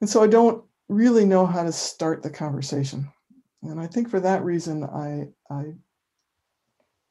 And 0.00 0.08
so 0.08 0.22
I 0.22 0.26
don't 0.26 0.64
really 0.88 1.24
know 1.24 1.46
how 1.46 1.64
to 1.64 1.72
start 1.72 2.22
the 2.22 2.30
conversation. 2.30 3.10
And 3.62 3.80
I 3.80 3.86
think 3.86 4.08
for 4.08 4.20
that 4.20 4.44
reason, 4.44 4.84
I, 4.84 5.28
I 5.52 5.72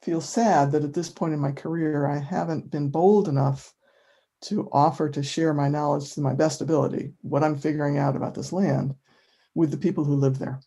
feel 0.02 0.22
sad 0.22 0.72
that 0.72 0.84
at 0.84 0.94
this 0.94 1.10
point 1.10 1.34
in 1.34 1.40
my 1.40 1.52
career, 1.52 2.08
I 2.08 2.20
haven't 2.20 2.72
been 2.72 2.90
bold 2.90 3.28
enough 3.28 3.74
to 4.42 4.70
offer 4.72 5.10
to 5.10 5.24
share 5.24 5.54
my 5.54 5.70
knowledge 5.70 6.14
to 6.14 6.22
my 6.22 6.34
best 6.34 6.62
ability, 6.62 7.14
what 7.22 7.44
I'm 7.44 7.58
figuring 7.58 7.98
out 7.98 8.16
about 8.16 8.36
this 8.36 8.54
land, 8.54 8.96
with 9.56 9.72
the 9.72 9.78
people 9.78 10.04
who 10.04 10.16
live 10.16 10.38
there. 10.38 10.60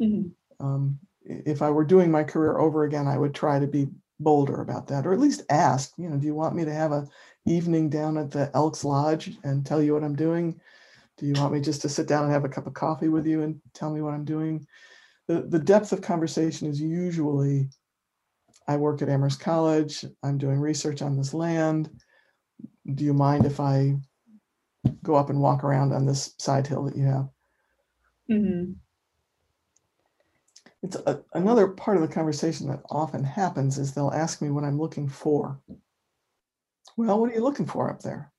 Mhm. 0.00 0.32
Um, 0.60 0.98
if 1.22 1.62
I 1.62 1.70
were 1.70 1.84
doing 1.84 2.10
my 2.10 2.24
career 2.24 2.58
over 2.58 2.84
again, 2.84 3.06
I 3.06 3.18
would 3.18 3.34
try 3.34 3.58
to 3.58 3.66
be 3.66 3.88
bolder 4.18 4.60
about 4.62 4.86
that, 4.88 5.06
or 5.06 5.12
at 5.12 5.20
least 5.20 5.44
ask, 5.50 5.92
you 5.98 6.08
know, 6.08 6.16
do 6.16 6.26
you 6.26 6.34
want 6.34 6.56
me 6.56 6.64
to 6.64 6.72
have 6.72 6.92
a 6.92 7.06
evening 7.44 7.90
down 7.90 8.16
at 8.16 8.30
the 8.30 8.50
Elks 8.54 8.84
Lodge 8.84 9.36
and 9.44 9.64
tell 9.64 9.82
you 9.82 9.92
what 9.92 10.04
I'm 10.04 10.16
doing? 10.16 10.58
Do 11.18 11.26
you 11.26 11.34
want 11.34 11.52
me 11.52 11.60
just 11.60 11.82
to 11.82 11.88
sit 11.88 12.08
down 12.08 12.24
and 12.24 12.32
have 12.32 12.44
a 12.44 12.48
cup 12.48 12.66
of 12.66 12.74
coffee 12.74 13.08
with 13.08 13.26
you 13.26 13.42
and 13.42 13.60
tell 13.74 13.90
me 13.90 14.02
what 14.02 14.14
I'm 14.14 14.24
doing? 14.24 14.66
The, 15.28 15.42
the 15.42 15.58
depth 15.58 15.92
of 15.92 16.00
conversation 16.00 16.68
is 16.68 16.80
usually, 16.80 17.68
I 18.68 18.76
work 18.76 19.02
at 19.02 19.08
Amherst 19.08 19.40
College, 19.40 20.04
I'm 20.22 20.38
doing 20.38 20.60
research 20.60 21.02
on 21.02 21.16
this 21.16 21.34
land. 21.34 21.90
Do 22.94 23.04
you 23.04 23.12
mind 23.12 23.44
if 23.46 23.60
I 23.60 23.96
go 25.02 25.16
up 25.16 25.30
and 25.30 25.40
walk 25.40 25.64
around 25.64 25.92
on 25.92 26.06
this 26.06 26.34
side 26.38 26.66
hill 26.66 26.84
that 26.84 26.96
you 26.96 27.04
have? 27.04 27.28
Mhm. 28.30 28.76
It's 30.82 30.96
a, 30.96 31.24
another 31.32 31.68
part 31.68 31.96
of 31.96 32.02
the 32.02 32.14
conversation 32.14 32.68
that 32.68 32.82
often 32.90 33.24
happens 33.24 33.78
is 33.78 33.92
they'll 33.92 34.10
ask 34.10 34.40
me 34.40 34.50
what 34.50 34.64
I'm 34.64 34.78
looking 34.78 35.08
for. 35.08 35.60
Well, 36.96 37.20
what 37.20 37.30
are 37.30 37.34
you 37.34 37.42
looking 37.42 37.66
for 37.66 37.90
up 37.90 38.00
there? 38.00 38.32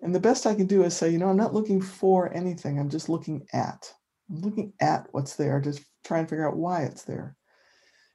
And 0.00 0.14
the 0.14 0.20
best 0.20 0.46
I 0.46 0.54
can 0.54 0.66
do 0.66 0.82
is 0.84 0.96
say, 0.96 1.10
you 1.10 1.18
know, 1.18 1.28
I'm 1.28 1.36
not 1.36 1.54
looking 1.54 1.80
for 1.80 2.32
anything. 2.32 2.78
I'm 2.78 2.90
just 2.90 3.08
looking 3.08 3.46
at. 3.52 3.92
I'm 4.30 4.40
looking 4.40 4.72
at 4.80 5.08
what's 5.12 5.36
there, 5.36 5.60
just 5.60 5.84
try 6.04 6.18
and 6.18 6.28
figure 6.28 6.48
out 6.48 6.56
why 6.56 6.82
it's 6.82 7.02
there. 7.02 7.36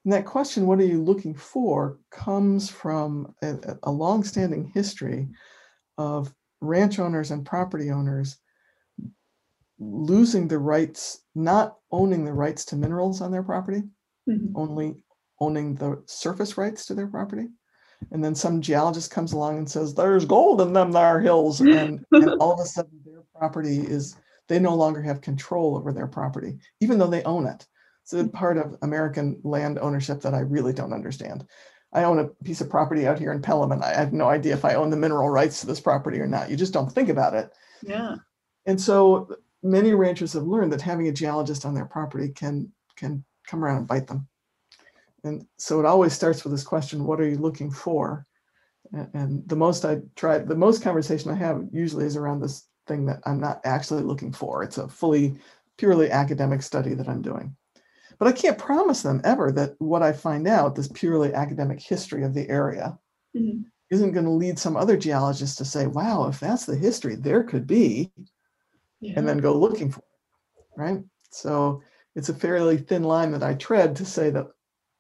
And 0.09 0.15
that 0.15 0.25
question, 0.25 0.65
what 0.65 0.79
are 0.79 0.85
you 0.85 1.03
looking 1.03 1.35
for, 1.35 1.99
comes 2.09 2.67
from 2.67 3.35
a, 3.43 3.77
a 3.83 3.91
long-standing 3.91 4.71
history 4.73 5.27
of 5.99 6.33
ranch 6.61 6.97
owners 6.97 7.29
and 7.29 7.45
property 7.45 7.91
owners 7.91 8.39
losing 9.77 10.47
the 10.47 10.57
rights, 10.57 11.25
not 11.35 11.77
owning 11.91 12.25
the 12.25 12.33
rights 12.33 12.65
to 12.65 12.75
minerals 12.75 13.21
on 13.21 13.29
their 13.29 13.43
property, 13.43 13.83
Mhm. 14.27 14.51
only 14.55 15.03
owning 15.39 15.75
the 15.75 16.01
surface 16.07 16.57
rights 16.57 16.87
to 16.87 16.95
their 16.95 17.05
property. 17.05 17.47
And 18.09 18.23
then 18.23 18.33
some 18.33 18.61
geologist 18.61 19.11
comes 19.11 19.33
along 19.33 19.59
and 19.59 19.69
says, 19.69 19.93
there's 19.93 20.25
gold 20.25 20.59
in 20.59 20.73
them 20.73 20.91
there 20.91 21.19
hills. 21.19 21.59
And, 21.87 22.03
and 22.13 22.41
all 22.41 22.53
of 22.53 22.59
a 22.59 22.65
sudden 22.65 22.99
their 23.05 23.21
property 23.35 23.77
is, 23.77 24.15
they 24.47 24.57
no 24.57 24.73
longer 24.73 25.03
have 25.03 25.21
control 25.21 25.77
over 25.77 25.93
their 25.93 26.07
property, 26.07 26.57
even 26.79 26.97
though 26.97 27.05
they 27.11 27.21
own 27.25 27.45
it. 27.45 27.67
It's 28.11 28.27
a 28.27 28.27
part 28.27 28.57
of 28.57 28.75
American 28.81 29.39
land 29.43 29.77
ownership 29.79 30.21
that 30.21 30.33
I 30.33 30.39
really 30.39 30.73
don't 30.73 30.93
understand. 30.93 31.45
I 31.93 32.03
own 32.03 32.19
a 32.19 32.27
piece 32.43 32.61
of 32.61 32.69
property 32.69 33.07
out 33.07 33.19
here 33.19 33.31
in 33.31 33.41
Pelham 33.41 33.71
and 33.71 33.83
I 33.83 33.93
have 33.93 34.13
no 34.13 34.29
idea 34.29 34.53
if 34.53 34.65
I 34.65 34.75
own 34.75 34.89
the 34.89 34.97
mineral 34.97 35.29
rights 35.29 35.61
to 35.61 35.67
this 35.67 35.79
property 35.79 36.19
or 36.19 36.27
not. 36.27 36.49
You 36.49 36.55
just 36.55 36.73
don't 36.73 36.91
think 36.91 37.09
about 37.09 37.33
it. 37.35 37.51
Yeah. 37.85 38.15
And 38.65 38.79
so 38.79 39.35
many 39.61 39.93
ranchers 39.93 40.33
have 40.33 40.43
learned 40.43 40.73
that 40.73 40.81
having 40.81 41.07
a 41.07 41.11
geologist 41.11 41.65
on 41.65 41.73
their 41.73 41.85
property 41.85 42.29
can 42.29 42.71
can 42.95 43.23
come 43.47 43.63
around 43.63 43.77
and 43.77 43.87
bite 43.87 44.07
them. 44.07 44.27
And 45.23 45.45
so 45.57 45.79
it 45.79 45.85
always 45.85 46.13
starts 46.13 46.43
with 46.43 46.51
this 46.51 46.63
question, 46.63 47.05
what 47.05 47.19
are 47.19 47.27
you 47.27 47.37
looking 47.37 47.71
for? 47.71 48.25
And 48.91 49.47
the 49.47 49.55
most 49.55 49.85
I 49.85 49.99
try, 50.15 50.39
the 50.39 50.55
most 50.55 50.81
conversation 50.81 51.31
I 51.31 51.35
have 51.35 51.63
usually 51.71 52.05
is 52.05 52.15
around 52.15 52.39
this 52.39 52.67
thing 52.87 53.05
that 53.05 53.19
I'm 53.25 53.39
not 53.39 53.61
actually 53.65 54.03
looking 54.03 54.31
for. 54.31 54.63
It's 54.63 54.77
a 54.77 54.87
fully, 54.87 55.37
purely 55.77 56.09
academic 56.09 56.61
study 56.61 56.93
that 56.95 57.07
I'm 57.07 57.21
doing. 57.21 57.55
But 58.19 58.27
I 58.27 58.33
can't 58.33 58.57
promise 58.57 59.01
them 59.01 59.21
ever 59.23 59.51
that 59.53 59.75
what 59.79 60.03
I 60.03 60.11
find 60.11 60.47
out, 60.47 60.75
this 60.75 60.89
purely 60.93 61.33
academic 61.33 61.79
history 61.81 62.23
of 62.23 62.33
the 62.33 62.47
area, 62.49 62.99
Mhm. 63.35 63.65
isn't 63.89 64.11
going 64.11 64.25
to 64.25 64.31
lead 64.31 64.59
some 64.59 64.75
other 64.75 64.97
geologist 64.97 65.57
to 65.57 65.65
say, 65.65 65.87
wow, 65.87 66.27
if 66.27 66.39
that's 66.39 66.65
the 66.65 66.75
history, 66.75 67.15
there 67.15 67.43
could 67.43 67.65
be 67.65 68.11
Yeah. 68.99 69.13
and 69.15 69.27
then 69.27 69.37
go 69.37 69.57
looking 69.57 69.89
for 69.89 70.01
it, 70.01 70.65
right? 70.75 71.03
So 71.31 71.81
it's 72.15 72.29
a 72.29 72.33
fairly 72.33 72.77
thin 72.77 73.03
line 73.03 73.31
that 73.31 73.43
I 73.43 73.53
tread 73.53 73.95
to 73.95 74.05
say 74.05 74.29
that 74.31 74.47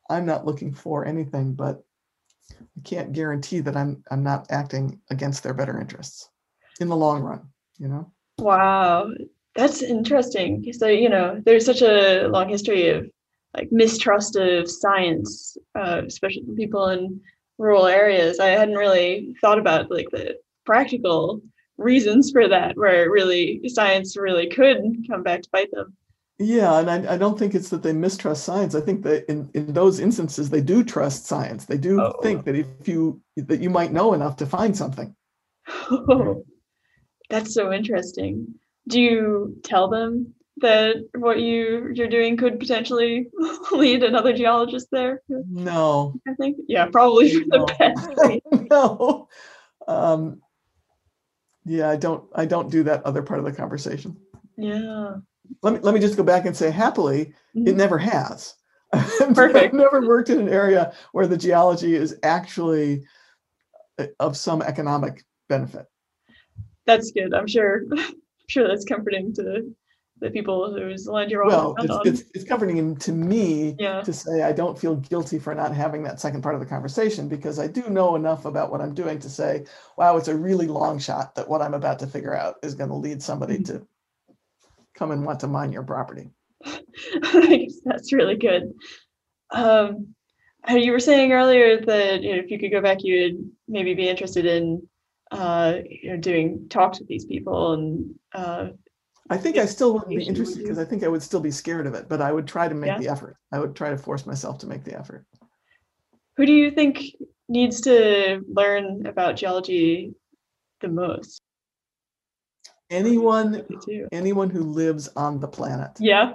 I'm 0.09 0.25
not 0.25 0.45
looking 0.45 0.73
for 0.73 1.05
anything, 1.05 1.53
but 1.53 1.83
I 2.51 2.81
can't 2.83 3.11
guarantee 3.11 3.59
that 3.59 3.75
I'm 3.75 4.03
I'm 4.09 4.23
not 4.23 4.49
acting 4.49 5.01
against 5.09 5.43
their 5.43 5.53
better 5.53 5.79
interests 5.79 6.29
in 6.79 6.87
the 6.87 6.95
long 6.95 7.21
run, 7.21 7.51
you 7.77 7.89
know? 7.89 8.11
Wow, 8.39 9.11
that's 9.59 9.81
interesting. 9.81 10.71
So, 10.71 10.87
you 10.87 11.09
know, 11.09 11.41
there's 11.45 11.65
such 11.65 11.81
a 11.81 12.27
long 12.29 12.47
history 12.47 12.87
of 12.89 13.09
like 13.57 13.67
mistrust 13.71 14.37
of 14.37 14.71
science, 14.71 15.57
uh, 15.75 16.01
especially 16.07 16.45
from 16.45 16.55
people 16.55 16.87
in 16.87 17.19
rural 17.57 17.85
areas. 17.85 18.39
I 18.39 18.47
hadn't 18.47 18.75
really 18.75 19.35
thought 19.41 19.59
about 19.59 19.91
like 19.91 20.09
the 20.11 20.35
practical 20.65 21.41
reasons 21.77 22.31
for 22.31 22.47
that, 22.47 22.77
where 22.77 23.11
really 23.11 23.61
science 23.67 24.15
really 24.15 24.47
could 24.47 24.77
come 25.09 25.23
back 25.23 25.41
to 25.41 25.49
bite 25.51 25.71
them. 25.71 25.93
Yeah, 26.37 26.79
and 26.79 26.89
I, 26.89 27.15
I 27.15 27.17
don't 27.17 27.37
think 27.37 27.53
it's 27.53 27.67
that 27.69 27.83
they 27.83 27.91
mistrust 27.91 28.45
science. 28.45 28.75
I 28.75 28.79
think 28.79 29.03
that 29.03 29.29
in, 29.29 29.49
in 29.53 29.73
those 29.73 29.99
instances, 29.99 30.49
they 30.49 30.61
do 30.61 30.85
trust 30.85 31.25
science. 31.25 31.65
They 31.65 31.77
do 31.77 31.99
Oh. 32.01 32.13
think 32.21 32.45
that 32.45 32.55
if 32.55 32.87
you 32.87 33.21
that 33.35 33.59
you 33.59 33.69
might 33.69 33.91
know 33.91 34.13
enough 34.13 34.37
to 34.37 34.45
find 34.45 34.75
something. 34.77 35.13
That's 37.29 37.53
so 37.53 37.73
interesting. 37.73 38.55
Do 38.89 38.99
you 38.99 39.55
tell 39.63 39.87
them 39.87 40.33
that 40.57 40.95
what 41.15 41.39
you 41.39 41.91
you're 41.93 42.07
doing 42.09 42.35
could 42.35 42.59
potentially 42.59 43.27
lead 43.71 44.03
another 44.03 44.33
geologist 44.33 44.87
there? 44.91 45.21
No, 45.29 46.19
I 46.27 46.33
think. 46.33 46.57
Yeah, 46.67 46.87
probably 46.87 47.29
for 47.31 47.45
the 47.49 47.57
No. 47.59 47.65
best. 47.77 48.69
no. 48.71 49.27
Um, 49.87 50.41
yeah, 51.65 51.89
I 51.89 51.97
don't 51.97 52.23
I 52.33 52.45
don't 52.45 52.71
do 52.71 52.83
that 52.83 53.05
other 53.05 53.21
part 53.21 53.39
of 53.39 53.45
the 53.45 53.51
conversation. 53.53 54.17
Yeah. 54.57 55.17
let 55.61 55.73
me 55.75 55.79
let 55.81 55.93
me 55.93 55.99
just 55.99 56.17
go 56.17 56.23
back 56.23 56.45
and 56.45 56.55
say 56.57 56.69
happily 56.71 57.33
it 57.55 57.73
Mhm. 57.73 57.75
never 57.75 57.97
has 57.97 58.55
Perfect. 58.91 59.55
i've 59.55 59.73
never 59.73 60.05
worked 60.05 60.29
in 60.29 60.39
an 60.39 60.49
area 60.49 60.93
where 61.13 61.27
the 61.27 61.37
geology 61.37 61.95
is 61.95 62.17
actually 62.23 63.05
uh, 63.97 64.07
of 64.19 64.35
some 64.35 64.61
economic 64.61 65.23
benefit 65.47 65.85
That's 66.85 67.11
good. 67.11 67.33
I'm 67.33 67.47
sure. 67.47 67.83
Sure 68.49 68.67
that's 68.67 68.85
comforting 68.85 69.33
to 69.35 69.71
the 70.21 70.29
people 70.31 70.73
whose 70.77 71.07
land 71.07 71.31
you're 71.31 71.45
well 71.45 71.75
on. 71.79 71.85
it's, 72.05 72.21
it's, 72.21 72.29
it's 72.33 72.43
comforting 72.43 72.95
to 72.97 73.11
me 73.13 73.75
Yeah. 73.79 74.01
to 74.01 74.11
say 74.11 74.41
i 74.43 74.51
don't 74.51 74.77
feel 74.77 74.95
guilty 74.97 75.39
for 75.39 75.55
not 75.55 75.73
having 75.73 76.03
that 76.03 76.19
second 76.19 76.41
part 76.41 76.55
of 76.55 76.59
the 76.59 76.67
conversation 76.67 77.29
because 77.29 77.57
i 77.57 77.67
do 77.67 77.83
know 77.89 78.15
enough 78.17 78.43
about 78.43 78.69
what 78.69 78.81
i'm 78.81 78.93
doing 78.93 79.17
to 79.19 79.29
say 79.29 79.63
wow 79.97 80.17
it's 80.17 80.27
a 80.27 80.35
really 80.35 80.67
long 80.67 80.99
shot 80.99 81.35
that 81.35 81.47
what 81.47 81.61
i'm 81.61 81.73
about 81.73 81.99
to 81.99 82.07
figure 82.07 82.35
out 82.35 82.55
is 82.63 82.75
going 82.75 82.89
to 82.89 82.95
lead 82.95 83.23
somebody 83.23 83.59
Mhm. 83.59 83.65
to 83.67 83.87
come 84.95 85.11
and 85.11 85.23
want 85.25 85.39
to 85.39 85.47
mine 85.47 85.71
your 85.71 85.83
property 85.83 86.29
that's 87.85 88.11
really 88.11 88.35
good. 88.35 88.73
Um, 89.51 90.13
uh, 90.69 90.73
you 90.75 90.91
were 90.91 90.99
saying 90.99 91.31
earlier 91.31 91.79
that 91.85 92.21
you 92.21 92.33
know, 92.35 92.41
if 92.43 92.51
you 92.51 92.59
could 92.59 92.71
go 92.71 92.81
back, 92.81 92.97
you 93.01 93.23
would 93.23 93.51
maybe 93.69 93.93
be 93.93 94.09
interested 94.09 94.45
in 94.45 94.85
uh, 95.31 95.75
you 95.89 96.09
know 96.11 96.17
doing 96.17 96.67
talks 96.69 96.99
with 96.99 97.07
these 97.07 97.23
people 97.25 97.71
and 97.73 98.13
uh, 98.33 98.69
I 99.29 99.37
think 99.37 99.57
I 99.57 99.65
still 99.65 99.93
wouldn't 99.93 100.09
be 100.09 100.23
interested 100.23 100.59
because 100.63 100.79
I 100.79 100.85
think 100.85 101.03
I 101.03 101.07
would 101.07 101.21
still 101.21 101.39
be 101.39 101.51
scared 101.51 101.85
of 101.87 101.93
it, 101.93 102.09
but 102.09 102.21
I 102.21 102.31
would 102.31 102.47
try 102.47 102.67
to 102.67 102.73
make 102.75 102.87
Yeah. 102.89 102.97
the 102.99 103.09
effort. 103.09 103.37
I 103.51 103.59
would 103.59 103.75
try 103.75 103.89
to 103.91 103.97
force 103.97 104.25
myself 104.25 104.57
to 104.59 104.67
make 104.67 104.83
the 104.83 104.97
effort. 104.97 105.25
who 106.37 106.45
do 106.45 106.53
you 106.53 106.71
think 106.71 107.03
needs 107.49 107.81
to 107.81 108.41
learn 108.47 109.05
about 109.05 109.35
geology 109.35 110.13
the 110.81 110.87
most? 110.87 111.41
Anyone, 112.89 113.67
anyone 114.11 114.49
who 114.49 114.63
lives 114.63 115.09
on 115.15 115.39
the 115.39 115.47
planet. 115.47 115.91
Yeah. 115.99 116.33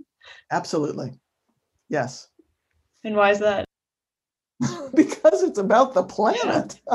Absolutely. 0.50 1.12
Yes. 1.88 2.28
and 3.04 3.14
why 3.14 3.30
is 3.30 3.38
that? 3.40 3.64
because 4.96 5.42
it's 5.42 5.58
about 5.58 5.94
the 5.94 6.02
planet. 6.04 6.80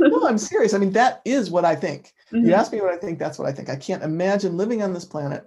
No, 0.00 0.26
I'm 0.26 0.38
serious. 0.38 0.74
I 0.74 0.78
mean, 0.78 0.92
that 0.92 1.20
is 1.24 1.50
what 1.50 1.64
I 1.64 1.74
think. 1.74 2.12
Mhm. 2.32 2.46
You 2.46 2.52
ask 2.52 2.72
me 2.72 2.80
what 2.80 2.92
I 2.92 2.96
think, 2.96 3.18
that's 3.18 3.38
what 3.38 3.48
I 3.48 3.52
think. 3.52 3.68
I 3.68 3.76
can't 3.76 4.02
imagine 4.02 4.56
living 4.56 4.82
on 4.82 4.92
this 4.92 5.04
planet 5.04 5.46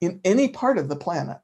in 0.00 0.20
any 0.24 0.48
part 0.48 0.78
of 0.78 0.88
the 0.88 0.96
planet 0.96 1.38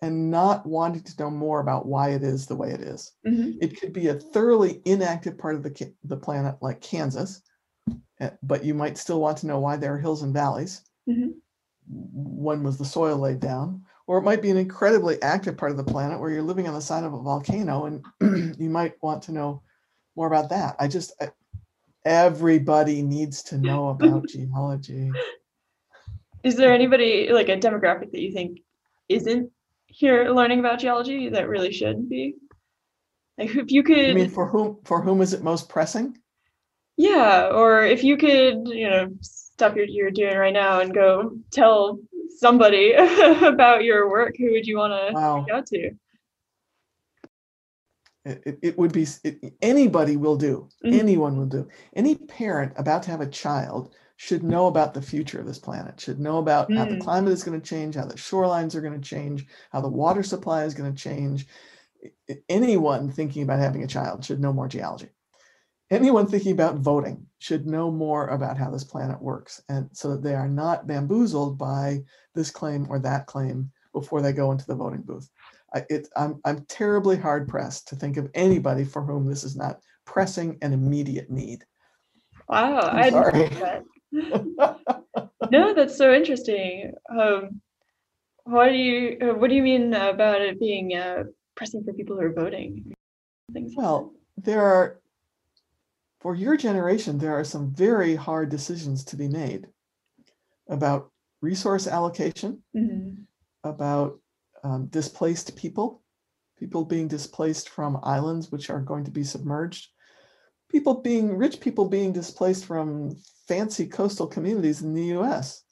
and 0.00 0.30
not 0.30 0.64
wanting 0.66 1.02
to 1.02 1.22
know 1.22 1.30
more 1.30 1.60
about 1.60 1.86
why 1.86 2.10
it 2.10 2.22
is 2.22 2.46
the 2.46 2.56
way 2.56 2.70
it 2.70 2.80
is. 2.80 3.12
Mhm. 3.26 3.58
It 3.60 3.80
could 3.80 3.92
be 3.92 4.08
a 4.08 4.14
thoroughly 4.14 4.80
inactive 4.84 5.36
part 5.36 5.56
of 5.56 5.62
the, 5.62 5.92
the 6.04 6.16
planet 6.16 6.56
like 6.62 6.80
Kansas, 6.80 7.42
eh, 8.20 8.30
but 8.42 8.64
you 8.64 8.74
might 8.74 8.96
still 8.98 9.20
want 9.20 9.38
to 9.38 9.46
know 9.46 9.58
why 9.58 9.76
there 9.76 9.94
are 9.94 9.98
hills 9.98 10.22
and 10.22 10.32
valleys. 10.32 10.82
Mhm. 11.08 11.34
When 11.90 12.62
was 12.62 12.78
the 12.78 12.84
soil 12.84 13.18
laid 13.18 13.40
down? 13.40 13.82
Or 14.08 14.16
it 14.16 14.22
might 14.22 14.40
be 14.40 14.50
an 14.50 14.56
incredibly 14.56 15.20
active 15.22 15.58
part 15.58 15.70
of 15.70 15.76
the 15.76 15.84
planet 15.84 16.18
where 16.18 16.30
you're 16.30 16.42
living 16.42 16.66
on 16.66 16.72
the 16.72 16.80
side 16.80 17.04
of 17.04 17.12
a 17.12 17.20
volcano 17.20 17.84
and 17.84 18.56
you 18.58 18.70
might 18.70 18.94
want 19.02 19.22
to 19.24 19.32
know 19.32 19.62
more 20.16 20.26
about 20.26 20.48
that. 20.48 20.76
I 20.80 20.88
just, 20.88 21.12
I- 21.20 21.30
everybody 22.06 23.02
needs 23.02 23.42
to 23.44 23.58
know 23.58 23.88
about 23.90 24.26
geology. 24.26 25.12
Is 26.42 26.56
there 26.56 26.72
anybody 26.72 27.28
like 27.30 27.50
a 27.50 27.58
demographic 27.58 28.10
that 28.12 28.22
you 28.22 28.32
think 28.32 28.60
isn't 29.10 29.52
here 29.86 30.30
learning 30.30 30.60
about 30.60 30.78
geology 30.78 31.28
that 31.28 31.48
really 31.48 31.72
should 31.72 32.08
be? 32.08 32.36
Like 33.36 33.54
if 33.54 33.70
you 33.70 33.82
could 33.82 34.10
I 34.10 34.14
mean, 34.14 34.30
for 34.30 34.46
whom, 34.46 34.78
for 34.84 35.02
whom 35.02 35.20
is 35.20 35.34
it 35.34 35.42
most 35.42 35.68
pressing? 35.68 36.16
yeah, 36.96 37.50
or 37.52 37.84
if 37.84 38.02
you 38.02 38.16
could, 38.16 38.66
you 38.68 38.88
know, 38.88 39.10
stop 39.20 39.76
what 39.76 39.90
you're 39.90 40.10
doing 40.10 40.36
right 40.36 40.52
now 40.52 40.80
and 40.80 40.94
go 40.94 41.32
tell 41.50 42.00
somebody 42.38 42.92
about 43.42 43.84
your 43.84 44.08
work, 44.10 44.34
who 44.38 44.50
would 44.52 44.66
you 44.66 44.78
want 44.78 44.92
to 44.92 45.14
Wow. 45.14 45.40
reach 45.40 45.54
out 45.54 45.66
to? 45.66 45.90
It, 48.24 48.58
it, 48.62 48.78
would 48.78 48.92
be, 48.92 49.06
it, 49.24 49.54
anybody 49.62 50.16
will 50.16 50.36
do, 50.36 50.68
Mhm. 50.84 50.92
anyone 50.92 51.38
will 51.38 51.46
do. 51.46 51.68
Any 51.94 52.14
parent 52.14 52.72
about 52.76 53.02
to 53.04 53.10
have 53.10 53.22
a 53.22 53.26
child 53.26 53.94
should 54.16 54.42
know 54.42 54.66
about 54.66 54.92
the 54.92 55.00
future 55.00 55.40
of 55.40 55.46
this 55.46 55.58
planet, 55.58 55.98
should 55.98 56.20
know 56.20 56.38
about 56.38 56.74
how 56.74 56.84
the 56.84 56.96
Mm. 56.96 57.00
climate 57.00 57.32
is 57.32 57.44
going 57.44 57.58
to 57.58 57.66
change, 57.66 57.94
how 57.94 58.04
the 58.04 58.16
shorelines 58.16 58.74
are 58.74 58.80
going 58.82 59.00
to 59.00 59.08
change, 59.08 59.46
how 59.70 59.80
the 59.80 59.88
water 59.88 60.22
supply 60.22 60.64
is 60.64 60.74
going 60.74 60.92
to 60.92 61.02
change. 61.02 61.46
Anyone 62.48 63.10
thinking 63.10 63.42
about 63.44 63.60
having 63.60 63.82
a 63.82 63.86
child 63.86 64.24
should 64.24 64.40
know 64.40 64.52
more 64.52 64.68
geology. 64.68 65.08
Anyone 65.90 66.26
thinking 66.26 66.52
about 66.52 66.76
voting 66.76 67.26
should 67.38 67.66
know 67.66 67.90
more 67.90 68.28
about 68.28 68.58
how 68.58 68.70
this 68.70 68.84
planet 68.84 69.20
works. 69.20 69.62
And 69.68 69.88
so 69.92 70.10
that 70.10 70.22
they 70.22 70.34
are 70.34 70.48
not 70.48 70.86
bamboozled 70.86 71.56
by 71.56 72.02
this 72.34 72.50
claim 72.50 72.86
or 72.90 72.98
that 72.98 73.26
claim 73.26 73.70
before 73.92 74.20
they 74.20 74.32
go 74.32 74.52
into 74.52 74.66
the 74.66 74.74
voting 74.74 75.02
booth. 75.02 75.30
I, 75.74 75.84
it, 75.88 76.08
I'm, 76.16 76.40
I'm 76.44 76.64
terribly 76.66 77.16
hard 77.16 77.48
pressed 77.48 77.88
to 77.88 77.96
think 77.96 78.16
of 78.16 78.30
anybody 78.34 78.84
for 78.84 79.02
whom 79.02 79.26
this 79.26 79.44
is 79.44 79.56
not 79.56 79.80
pressing 80.04 80.58
and 80.62 80.74
immediate 80.74 81.30
need. 81.30 81.64
Wow, 82.48 82.80
I'm 82.80 83.10
sorry. 83.10 83.48
that. 83.48 83.84
No, 85.50 85.74
that's 85.74 85.96
so 85.96 86.12
interesting. 86.12 86.92
Um, 87.10 87.60
what 88.44 88.68
do 88.68 88.74
you 88.74 89.18
uh, 89.20 89.34
what 89.34 89.48
do 89.48 89.56
you 89.56 89.62
mean 89.62 89.94
about 89.94 90.40
it 90.40 90.58
being 90.58 90.94
uh, 90.94 91.24
pressing 91.54 91.84
for 91.84 91.92
people 91.92 92.16
who 92.16 92.22
are 92.22 92.32
voting? 92.32 92.92
Things 93.52 93.72
Well, 93.76 94.12
there 94.36 94.62
are, 94.62 95.00
for 96.20 96.34
your 96.34 96.56
generation, 96.56 97.18
there 97.18 97.38
are 97.38 97.44
some 97.44 97.72
very 97.74 98.14
hard 98.14 98.48
decisions 98.48 99.04
to 99.04 99.16
be 99.16 99.28
made 99.28 99.66
about 100.68 101.10
resource 101.40 101.86
allocation. 101.86 102.62
Mhm. 102.74 103.26
about 103.64 104.20
um, 104.62 104.86
displaced 104.86 105.56
people, 105.56 106.02
people 106.56 106.84
being 106.84 107.08
displaced 107.08 107.68
from 107.68 107.98
islands 108.02 108.50
which 108.50 108.70
are 108.70 108.80
going 108.80 109.04
to 109.04 109.10
be 109.10 109.24
submerged, 109.24 109.90
people 110.68 111.00
being, 111.00 111.36
rich 111.36 111.60
people 111.60 111.88
being 111.88 112.12
displaced 112.12 112.64
from 112.64 113.16
fancy 113.46 113.86
coastal 113.86 114.26
communities 114.26 114.82
in 114.82 114.94
the 114.94 115.06
US. 115.16 115.62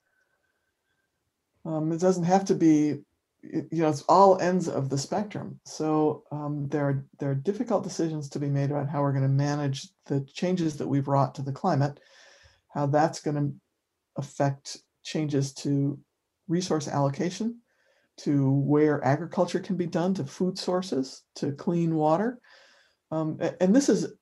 Um, 1.65 1.93
it 1.93 2.01
doesn't 2.01 2.25
have 2.25 2.45
to 2.47 2.55
be, 2.55 3.05
you 3.43 3.83
know, 3.83 3.89
it's 3.89 4.03
all 4.03 4.41
ends 4.41 4.69
of 4.69 4.89
the 4.89 4.99
spectrum. 4.99 5.61
So 5.65 6.25
um, 6.33 6.69
there 6.69 6.89
are 6.89 7.07
there 7.19 7.31
are 7.31 7.35
difficult 7.35 7.85
decisions 7.85 8.29
to 8.31 8.39
be 8.39 8.49
made 8.49 8.71
about 8.71 8.89
how 8.89 9.03
we're 9.03 9.13
going 9.13 9.23
to 9.23 9.29
manage 9.29 9.89
the 10.07 10.21
changes 10.33 10.77
that 10.77 10.89
we've 10.89 11.09
wrought 11.09 11.35
to 11.37 11.43
the 11.43 11.53
climate, 11.53 12.01
how 12.69 12.87
that's 12.87 13.21
going 13.21 13.37
to 13.37 13.53
affect 14.17 14.79
changes 15.05 15.53
to 15.55 15.99
resource 16.49 16.89
allocation, 16.89 17.61
to 18.19 18.51
where 18.51 19.05
agriculture 19.05 19.61
can 19.61 19.77
be 19.77 19.87
done, 19.87 20.15
to 20.15 20.25
food 20.25 20.59
sources, 20.59 21.23
to 21.37 21.53
clean 21.53 21.95
water. 21.95 22.41
Um, 23.11 23.39
and 23.61 23.75
this 23.75 23.89
is 23.89 24.13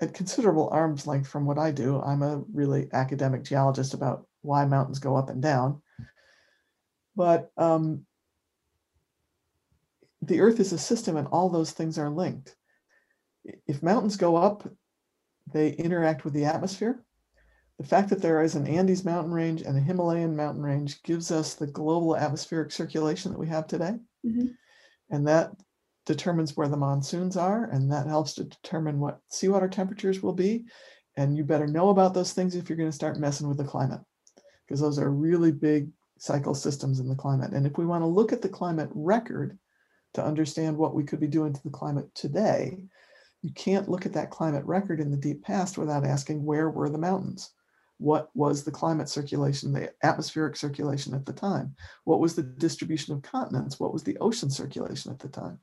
at 0.00 0.14
considerable 0.14 0.68
arm's 0.70 1.06
length 1.06 1.28
from 1.28 1.46
what 1.46 1.58
I 1.58 1.70
do. 1.70 2.02
I'm 2.02 2.22
a 2.22 2.42
really 2.52 2.88
academic 2.92 3.44
geologist 3.44 3.94
about 3.94 4.26
why 4.42 4.64
mountains 4.64 4.98
go 4.98 5.16
up 5.16 5.30
and 5.30 5.40
down. 5.40 5.80
But 7.14 7.50
um, 7.56 8.04
the 10.22 10.40
Earth 10.40 10.60
is 10.60 10.72
a 10.72 10.78
system 10.78 11.16
and 11.16 11.28
all 11.28 11.48
those 11.48 11.72
things 11.72 11.98
are 11.98 12.10
linked. 12.10 12.56
If 13.66 13.82
mountains 13.82 14.16
go 14.16 14.36
up, 14.36 14.68
they 15.52 15.72
interact 15.72 16.24
with 16.24 16.32
the 16.32 16.44
atmosphere. 16.44 17.04
The 17.78 17.86
fact 17.86 18.10
that 18.10 18.22
there 18.22 18.42
is 18.42 18.54
an 18.54 18.68
Andes 18.68 19.04
mountain 19.04 19.32
range 19.32 19.62
and 19.62 19.76
a 19.76 19.80
Himalayan 19.80 20.36
mountain 20.36 20.62
range 20.62 21.02
gives 21.02 21.32
us 21.32 21.54
the 21.54 21.66
global 21.66 22.16
atmospheric 22.16 22.70
circulation 22.70 23.32
that 23.32 23.38
we 23.38 23.48
have 23.48 23.66
today. 23.66 23.98
Mhm. 24.24 24.54
And 25.10 25.26
that 25.26 25.52
determines 26.06 26.56
where 26.56 26.68
the 26.68 26.76
monsoons 26.76 27.36
are, 27.36 27.64
and 27.64 27.90
that 27.90 28.06
helps 28.06 28.34
to 28.34 28.44
determine 28.44 29.00
what 29.00 29.20
seawater 29.28 29.68
temperatures 29.68 30.22
will 30.22 30.32
be. 30.32 30.66
And 31.16 31.36
you 31.36 31.44
better 31.44 31.66
know 31.66 31.90
about 31.90 32.14
those 32.14 32.32
things 32.32 32.54
if 32.54 32.68
you're 32.68 32.78
going 32.78 32.88
to 32.88 32.94
start 32.94 33.18
messing 33.18 33.48
with 33.48 33.58
the 33.58 33.64
climate, 33.64 34.00
because 34.64 34.80
those 34.80 34.98
are 34.98 35.10
really 35.10 35.52
big 35.52 35.90
cycle 36.18 36.54
systems 36.54 37.00
in 37.00 37.08
the 37.08 37.16
climate. 37.16 37.52
And 37.52 37.66
if 37.66 37.76
we 37.76 37.84
want 37.86 38.02
to 38.02 38.06
look 38.06 38.32
at 38.32 38.42
the 38.42 38.48
climate 38.48 38.90
record 38.94 39.58
to 40.14 40.24
understand 40.24 40.76
what 40.76 40.94
we 40.94 41.04
could 41.04 41.20
be 41.20 41.26
doing 41.26 41.52
to 41.52 41.62
the 41.62 41.70
climate 41.70 42.08
today, 42.14 42.84
you 43.42 43.52
can't 43.52 43.88
look 43.88 44.06
at 44.06 44.12
that 44.12 44.30
climate 44.30 44.64
record 44.64 45.00
in 45.00 45.10
the 45.10 45.16
deep 45.16 45.42
past 45.42 45.76
without 45.76 46.04
asking 46.04 46.44
where 46.44 46.70
were 46.70 46.88
the 46.88 46.98
mountains? 46.98 47.50
What 47.98 48.30
was 48.34 48.64
the 48.64 48.70
climate 48.70 49.08
circulation, 49.08 49.72
the 49.72 49.92
atmospheric 50.02 50.56
circulation 50.56 51.14
at 51.14 51.26
the 51.26 51.32
time? 51.32 51.74
What 52.04 52.20
was 52.20 52.34
the 52.34 52.42
distribution 52.42 53.14
of 53.14 53.22
continents? 53.22 53.78
What 53.78 53.92
was 53.92 54.02
the 54.02 54.18
ocean 54.18 54.50
circulation 54.50 55.12
at 55.12 55.18
the 55.18 55.28
time? 55.28 55.60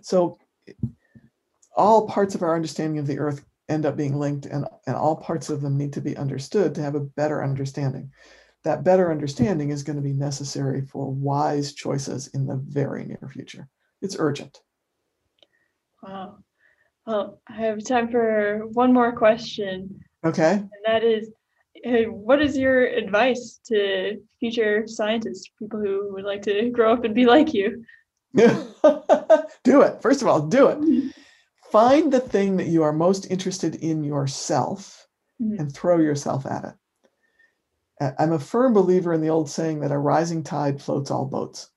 So 0.00 0.38
all 1.76 2.08
parts 2.08 2.34
of 2.34 2.42
our 2.42 2.54
understanding 2.54 2.98
of 2.98 3.06
the 3.06 3.18
earth 3.18 3.44
end 3.68 3.86
up 3.86 3.96
being 3.96 4.18
linked 4.18 4.46
and, 4.46 4.66
and 4.86 4.96
all 4.96 5.16
parts 5.16 5.50
of 5.50 5.60
them 5.60 5.76
need 5.76 5.92
to 5.92 6.00
be 6.00 6.16
understood 6.16 6.74
to 6.74 6.82
have 6.82 6.94
a 6.94 7.00
better 7.00 7.42
understanding. 7.42 8.10
That 8.66 8.82
better 8.82 9.12
understanding 9.12 9.70
is 9.70 9.84
going 9.84 9.94
to 9.94 10.02
be 10.02 10.12
necessary 10.12 10.80
for 10.80 11.08
wise 11.08 11.72
choices 11.72 12.26
in 12.34 12.46
the 12.48 12.56
very 12.56 13.04
near 13.04 13.30
future. 13.32 13.68
It's 14.02 14.16
urgent. 14.18 14.60
Wow. 16.02 16.38
Well, 17.06 17.40
I 17.48 17.52
have 17.52 17.84
time 17.84 18.10
for 18.10 18.66
one 18.72 18.92
more 18.92 19.12
question, 19.12 20.00
Okay. 20.24 20.54
and 20.54 20.70
that 20.84 21.04
is, 21.04 21.30
what 22.08 22.42
is 22.42 22.58
your 22.58 22.86
advice 22.86 23.60
to 23.66 24.20
future 24.40 24.82
scientists, 24.88 25.48
people 25.60 25.78
who 25.78 26.12
would 26.14 26.24
like 26.24 26.42
to 26.42 26.68
grow 26.70 26.92
up 26.92 27.04
and 27.04 27.14
be 27.14 27.24
like 27.24 27.54
you? 27.54 27.84
do 28.34 29.82
it. 29.82 30.02
First 30.02 30.22
of 30.22 30.26
all, 30.26 30.40
do 30.40 30.66
it. 30.66 31.12
Find 31.70 32.12
the 32.12 32.18
thing 32.18 32.56
that 32.56 32.66
you 32.66 32.82
are 32.82 32.92
most 32.92 33.30
interested 33.30 33.76
in 33.76 34.02
yourself 34.02 35.06
Mhm. 35.40 35.60
and 35.60 35.72
throw 35.72 35.98
yourself 35.98 36.46
at 36.46 36.64
it. 36.64 36.74
I'm 38.00 38.32
a 38.32 38.38
firm 38.38 38.74
believer 38.74 39.12
in 39.12 39.20
the 39.20 39.30
old 39.30 39.48
saying 39.48 39.80
that 39.80 39.92
a 39.92 39.98
rising 39.98 40.42
tide 40.42 40.82
floats 40.82 41.10
all 41.10 41.26
boats. 41.26 41.70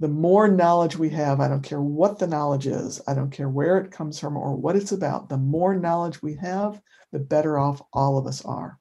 The 0.00 0.08
more 0.08 0.48
knowledge 0.48 0.98
we 0.98 1.08
have, 1.10 1.40
I 1.40 1.48
don't 1.48 1.62
care 1.62 1.80
what 1.80 2.18
the 2.18 2.26
knowledge 2.26 2.66
is, 2.66 3.00
I 3.06 3.14
don't 3.14 3.30
care 3.30 3.48
where 3.48 3.78
it 3.78 3.92
comes 3.92 4.18
from 4.18 4.36
or 4.36 4.54
what 4.54 4.76
it's 4.76 4.92
about, 4.92 5.28
the 5.28 5.38
more 5.38 5.74
knowledge 5.74 6.20
we 6.20 6.34
have, 6.36 6.82
the 7.12 7.20
better 7.20 7.58
off 7.58 7.80
all 7.92 8.18
of 8.18 8.26
us 8.26 8.44
are. 8.44 8.78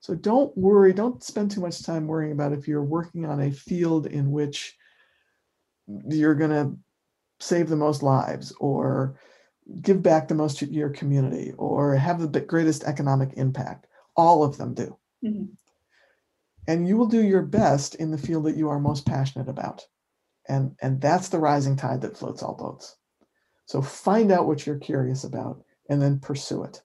So 0.00 0.14
don't 0.14 0.56
worry, 0.56 0.92
don't 0.92 1.22
spend 1.22 1.50
too 1.50 1.60
much 1.60 1.82
time 1.82 2.06
worrying 2.06 2.32
about 2.32 2.52
if 2.52 2.68
you're 2.68 2.84
working 2.84 3.24
on 3.26 3.40
a 3.40 3.50
field 3.50 4.06
in 4.06 4.30
which 4.30 4.76
you're 6.08 6.34
going 6.34 6.50
to 6.50 6.78
save 7.40 7.68
the 7.68 7.76
most 7.76 8.02
lives 8.02 8.52
or 8.60 9.18
give 9.80 10.02
back 10.02 10.28
the 10.28 10.34
most 10.34 10.58
to 10.58 10.66
your 10.66 10.90
community 10.90 11.52
or 11.58 11.94
have 11.94 12.32
the 12.32 12.40
greatest 12.40 12.84
economic 12.84 13.32
impact. 13.36 13.86
All 14.16 14.44
of 14.44 14.56
them 14.56 14.74
do. 14.74 14.96
Mhm. 15.24 15.48
And 16.66 16.88
you 16.88 16.96
will 16.96 17.06
do 17.06 17.22
your 17.22 17.42
best 17.42 17.94
in 17.96 18.10
the 18.10 18.18
field 18.18 18.44
that 18.44 18.56
you 18.56 18.68
are 18.68 18.80
most 18.80 19.06
passionate 19.06 19.48
about. 19.48 19.86
And, 20.48 20.76
and 20.80 21.00
that's 21.00 21.28
the 21.28 21.38
rising 21.38 21.76
tide 21.76 22.00
that 22.02 22.16
floats 22.16 22.42
all 22.42 22.54
boats. 22.54 22.96
So 23.66 23.80
find 23.80 24.30
out 24.30 24.46
what 24.46 24.66
you're 24.66 24.78
curious 24.78 25.24
about 25.24 25.62
and 25.88 26.00
then 26.00 26.20
pursue 26.20 26.64
it. 26.64 26.82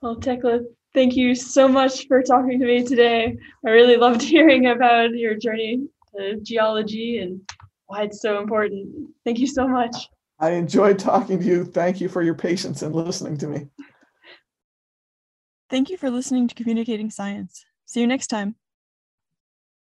Well, 0.00 0.16
Tekla, 0.16 0.60
thank 0.94 1.16
you 1.16 1.34
so 1.34 1.68
much 1.68 2.06
for 2.06 2.22
talking 2.22 2.60
to 2.60 2.66
me 2.66 2.84
today. 2.84 3.36
I 3.64 3.70
really 3.70 3.96
loved 3.96 4.22
hearing 4.34 4.66
about 4.66 5.10
your 5.14 5.34
journey 5.34 5.88
to 6.16 6.40
geology 6.42 7.18
and 7.18 7.40
why 7.86 8.02
it's 8.04 8.20
so 8.20 8.40
important. 8.40 9.10
Thank 9.24 9.38
you 9.38 9.46
so 9.46 9.66
much. 9.66 10.08
I 10.38 10.50
enjoyed 10.50 10.98
talking 10.98 11.38
to 11.38 11.44
you. 11.44 11.64
Thank 11.64 12.00
you 12.00 12.08
for 12.08 12.22
your 12.22 12.34
patience 12.34 12.82
and 12.82 12.94
listening 12.94 13.38
to 13.38 13.46
me. 13.46 13.66
Thank 15.68 15.90
you 15.90 15.96
for 15.96 16.10
listening 16.10 16.48
to 16.48 16.54
Communicating 16.54 17.10
Science. 17.10 17.64
See 17.84 18.00
you 18.00 18.06
next 18.06 18.28
time. 18.28 18.56